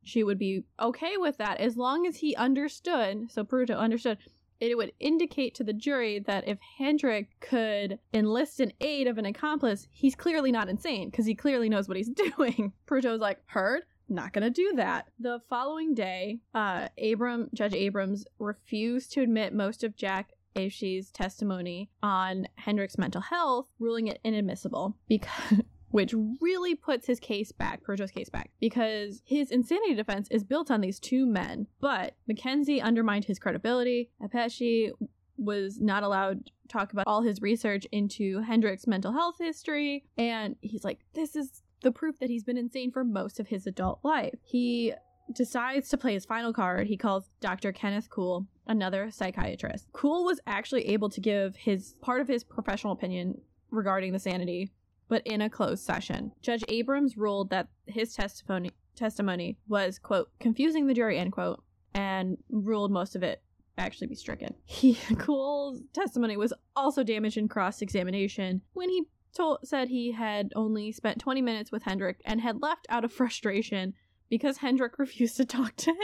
[0.03, 4.17] she would be okay with that as long as he understood, so Peruto understood
[4.59, 9.25] it would indicate to the jury that if Heidnik could enlist an aid of an
[9.25, 12.73] accomplice, he's clearly not insane because he clearly knows what he's doing.
[12.87, 13.83] Peruto's like, heard?
[14.07, 15.07] not gonna do that.
[15.19, 21.89] The following day, uh, Abram Judge Abrams refused to admit most of Jack Apsche's testimony
[22.01, 25.61] on Heidnik's mental health, ruling it inadmissible because.
[25.95, 30.69] Which really puts his case back, Peruto's case back, because his insanity defense is built
[30.69, 31.67] on these two men.
[31.79, 34.09] But Mackenzie undermined his credibility.
[34.21, 34.91] Apsche
[35.37, 40.05] was not allowed to talk about all his research into Heidnik's mental health history.
[40.17, 43.67] And he's like, this is the proof that he's been insane for most of his
[43.67, 44.35] adult life.
[44.43, 44.93] He
[45.33, 46.87] decides to play his final card.
[46.87, 47.71] He calls Dr.
[47.71, 49.87] Kenneth Kuhl, another psychiatrist.
[49.93, 53.41] Kuhl was actually able to give his part of his professional opinion
[53.71, 54.71] regarding the sanity,
[55.07, 56.31] but in a closed session.
[56.41, 61.61] Judge Abrams ruled that his testimony testimony was quote confusing the jury end quote
[61.93, 63.41] and ruled most of it
[63.77, 64.53] actually be stricken.
[64.63, 69.03] He Kuhl's testimony was also damaged in cross examination when he
[69.35, 73.11] told said he had only spent 20 minutes with Heidnik and had left out of
[73.11, 73.93] frustration
[74.29, 75.97] because Heidnik refused to talk to him.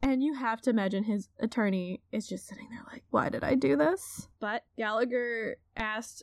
[0.00, 3.56] And you have to imagine his attorney is just sitting there like, why did I
[3.56, 4.28] do this?
[4.38, 6.22] But Gallagher asked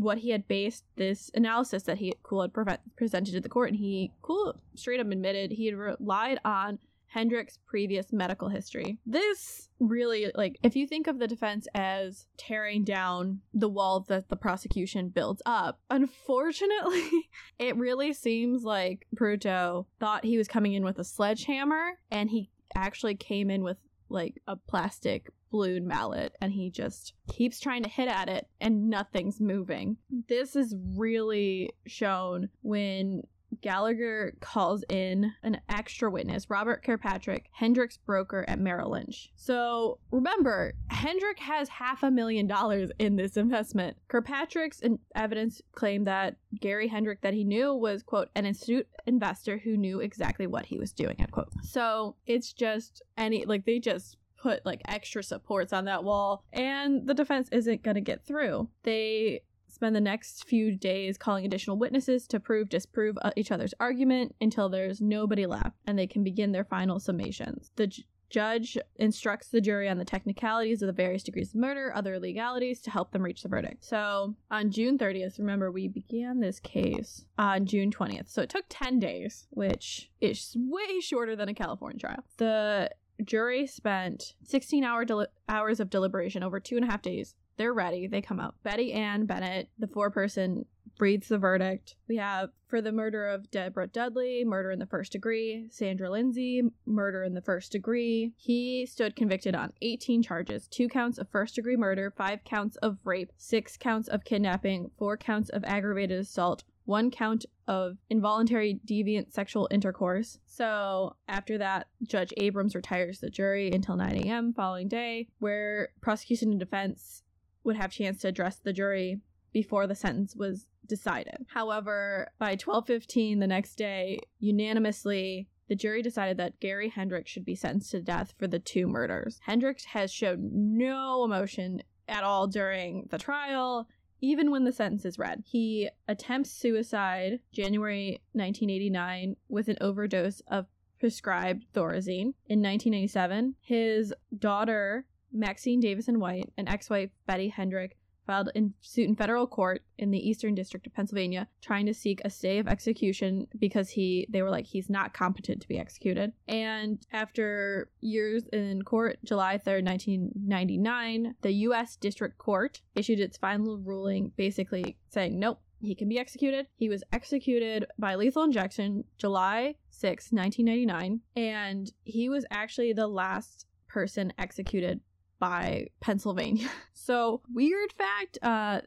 [0.00, 2.64] what he had based this analysis that he Kuhl had pre-
[2.96, 6.78] presented to the court, and he Kuhl straight up admitted he had relied on
[7.14, 8.98] Heidnik's previous medical history.
[9.04, 14.28] This really, like, if you think of the defense as tearing down the wall that
[14.28, 17.28] the prosecution builds up, unfortunately,
[17.58, 22.50] it really seems like Peruto thought he was coming in with a sledgehammer and he
[22.76, 23.78] actually came in with
[24.08, 28.88] like a plastic balloon mallet and he just keeps trying to hit at it and
[28.88, 29.96] nothing's moving.
[30.28, 33.22] This is really shown when
[33.62, 39.32] Gallagher calls in an extra witness, Robert Kirkpatrick, Heidnik's broker at Merrill Lynch.
[39.36, 43.96] So remember, Heidnik has half a million dollars in this investment.
[44.08, 44.80] Kirkpatrick's
[45.14, 50.00] evidence claimed that Gary Heidnik that he knew was, quote, an astute investor who knew
[50.00, 51.48] exactly what he was doing, end quote.
[51.62, 57.06] So it's just any, like, they just put like extra supports on that wall and
[57.06, 58.68] the defense isn't going to get through.
[58.82, 63.74] They spend the next few days calling additional witnesses to prove disprove uh, each other's
[63.78, 67.70] argument until there's nobody left and they can begin their final summations.
[67.76, 71.92] The j- judge instructs the jury on the technicalities of the various degrees of murder,
[71.94, 73.84] other legalities to help them reach the verdict.
[73.84, 78.28] So on June 30th, remember we began this case on June 20th.
[78.28, 82.24] So it took 10 days, which is way shorter than a California trial.
[82.36, 87.34] The jury spent 16 hour deli- hours of deliberation over two and a half days
[87.60, 88.06] they're ready.
[88.06, 88.54] They come out.
[88.62, 90.64] Betty Ann Bennett, the four person,
[90.98, 91.94] reads the verdict.
[92.08, 96.62] We have for the murder of Deborah Dudley, murder in the first degree, Sandra Lindsay,
[96.86, 98.32] murder in the first degree.
[98.38, 102.96] He stood convicted on 18 charges two counts of first degree murder, five counts of
[103.04, 109.32] rape, six counts of kidnapping, four counts of aggravated assault, one count of involuntary deviant
[109.32, 110.38] sexual intercourse.
[110.44, 114.52] So after that, Judge Abrams retires the jury until 9 a.m.
[114.52, 117.22] following day, where prosecution and defense
[117.62, 119.20] would have chance to address the jury
[119.52, 121.46] before the sentence was decided.
[121.54, 127.54] However, by 12:15 the next day, unanimously the jury decided that Gary Hendricks should be
[127.54, 129.38] sentenced to death for the two murders.
[129.44, 133.86] Hendricks has showed no emotion at all during the trial,
[134.20, 135.42] even when the sentence is read.
[135.46, 140.66] He attempts suicide January 1989 with an overdose of
[140.98, 142.34] prescribed Thorazine.
[142.46, 147.92] In 1997, his daughter Maxine Davison White and ex wife Betty Heidnik
[148.30, 152.20] filed a suit in federal court in the Eastern District of Pennsylvania trying to seek
[152.24, 156.32] a stay of execution because he they were like he's not competent to be executed.
[156.46, 163.78] And after years in court, July 3rd, 1999, the US District Court issued its final
[163.78, 166.68] ruling basically saying nope, he can be executed.
[166.76, 173.66] He was executed by lethal injection July 6, 1999, and he was actually the last
[173.88, 175.00] person executed
[175.40, 176.68] by Pennsylvania.
[176.92, 178.82] So, weird fact, uh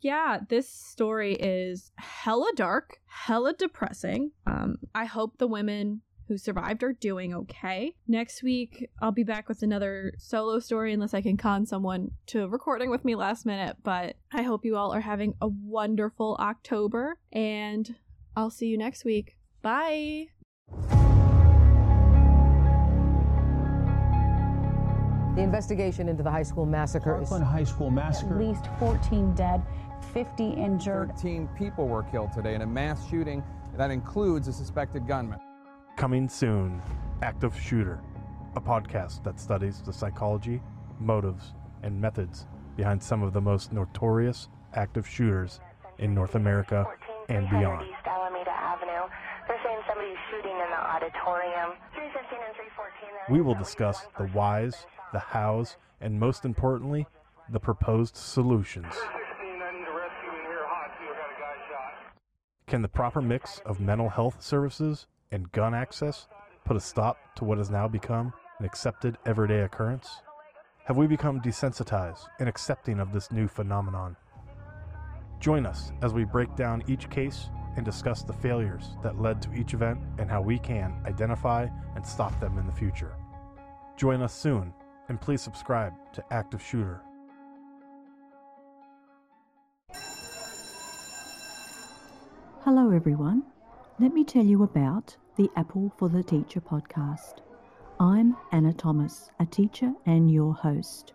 [0.00, 4.30] yeah, this story is hella dark, hella depressing.
[4.46, 7.94] Um I hope the women who survived are doing okay.
[8.08, 12.48] Next week, I'll be back with another solo story unless I can con someone to
[12.48, 13.76] recording with me last minute.
[13.82, 17.94] But I hope you all are having a wonderful October, and
[18.34, 19.36] I'll see you next week.
[19.62, 20.28] Bye.
[25.36, 28.40] The investigation into the high school massacre is Parkland High School massacre.
[28.40, 29.62] At least 14 dead,
[30.14, 31.10] 50 injured.
[31.10, 33.44] 13 people were killed today in a mass shooting
[33.76, 35.38] that includes a suspected gunman.
[35.98, 36.80] Coming soon,
[37.20, 38.00] Active Shooter,
[38.54, 40.62] a podcast that studies the psychology,
[40.98, 45.60] motives, and methods behind some of the most notorious active shooters
[45.98, 46.86] in North America
[47.28, 47.86] and beyond.
[47.86, 49.04] East Alameda Avenue.
[49.48, 51.76] They're saying somebody's shooting in the auditorium.
[51.92, 52.75] 315 and 314.
[53.28, 57.06] We will discuss the whys, the hows, and most importantly,
[57.50, 58.94] the proposed solutions.
[62.66, 66.26] Can the proper mix of mental health services and gun access
[66.64, 70.22] put a stop to what has now become an accepted everyday occurrence?
[70.84, 74.16] Have we become desensitized and accepting of this new phenomenon?
[75.38, 79.52] Join us as we break down each case and discuss the failures that led to
[79.54, 83.14] each event and how we can identify and stop them in the future.
[83.96, 84.72] Join us soon,
[85.08, 87.02] and please subscribe to Active Shooter.
[92.64, 93.44] Hello, everyone.
[93.98, 97.36] Let me tell you about the Apple for the Teacher podcast.
[98.00, 101.12] I'm Anna Thomas, a teacher and your host.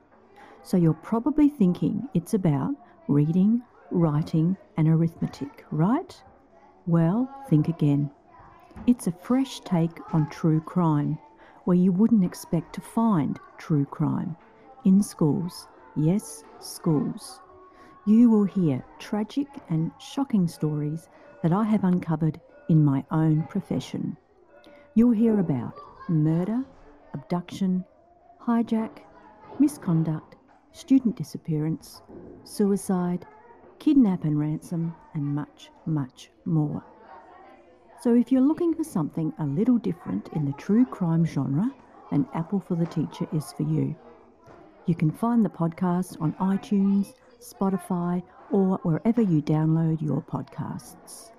[0.64, 2.74] So you're probably thinking it's about
[3.08, 6.24] reading, writing, and arithmetic, right?
[6.88, 8.10] Well, think again.
[8.88, 11.20] It's a fresh take on true crime,
[11.66, 14.36] where you wouldn't expect to find true crime
[14.84, 15.68] in schools.
[15.96, 17.40] Yes, schools.
[18.06, 21.08] You will hear tragic and shocking stories
[21.44, 24.18] that I have uncovered in my own profession.
[24.96, 25.78] You'll hear about
[26.10, 26.64] murder,
[27.14, 27.86] abduction,
[28.42, 29.00] hijack,
[29.60, 30.36] misconduct,
[30.72, 32.02] student disappearance,
[32.44, 33.28] suicide,
[33.82, 36.84] kidnap and ransom, and much, much more.
[38.00, 41.74] So if you're looking for something a little different in the true crime genre,
[42.12, 43.96] then Apple for the Teacher is for you.
[44.86, 48.22] You can find the podcast on iTunes, Spotify,
[48.52, 51.32] or wherever you download your podcasts.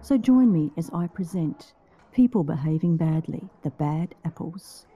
[0.00, 1.74] So join me as I present
[2.10, 4.86] People Behaving Badly, the Bad Apples.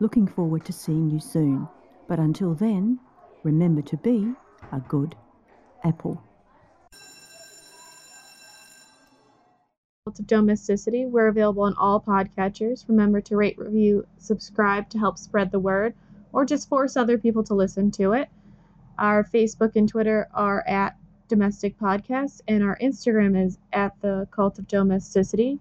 [0.00, 1.68] Looking forward to seeing you soon,
[2.08, 2.98] but until then,
[3.44, 4.34] remember to be
[4.72, 5.14] a good
[5.84, 6.22] apple.
[10.06, 11.04] of domesticity.
[11.04, 12.88] We're available on all podcatchers.
[12.88, 15.94] Remember to rate, review, subscribe to help spread the word,
[16.32, 18.28] or just force other people to listen to it.
[18.98, 20.96] Our Facebook and Twitter are at
[21.28, 25.58] Domestic Podcast, and our Instagram is at the Cult of Domesticity.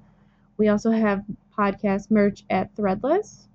[0.58, 1.26] We also have
[1.58, 3.48] podcast merch at Threadless.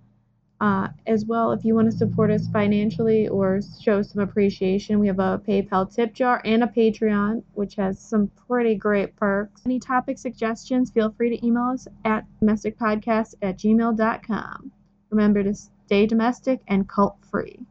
[0.60, 5.06] Uh, as well, if you want to support us financially or show some appreciation, we
[5.06, 9.62] have a PayPal tip jar and a Patreon, which has some pretty great perks.
[9.64, 14.72] Any topic suggestions, feel free to email us at domesticpodcast at gmail.com.
[15.08, 17.66] Remember to stay domestic and cult free.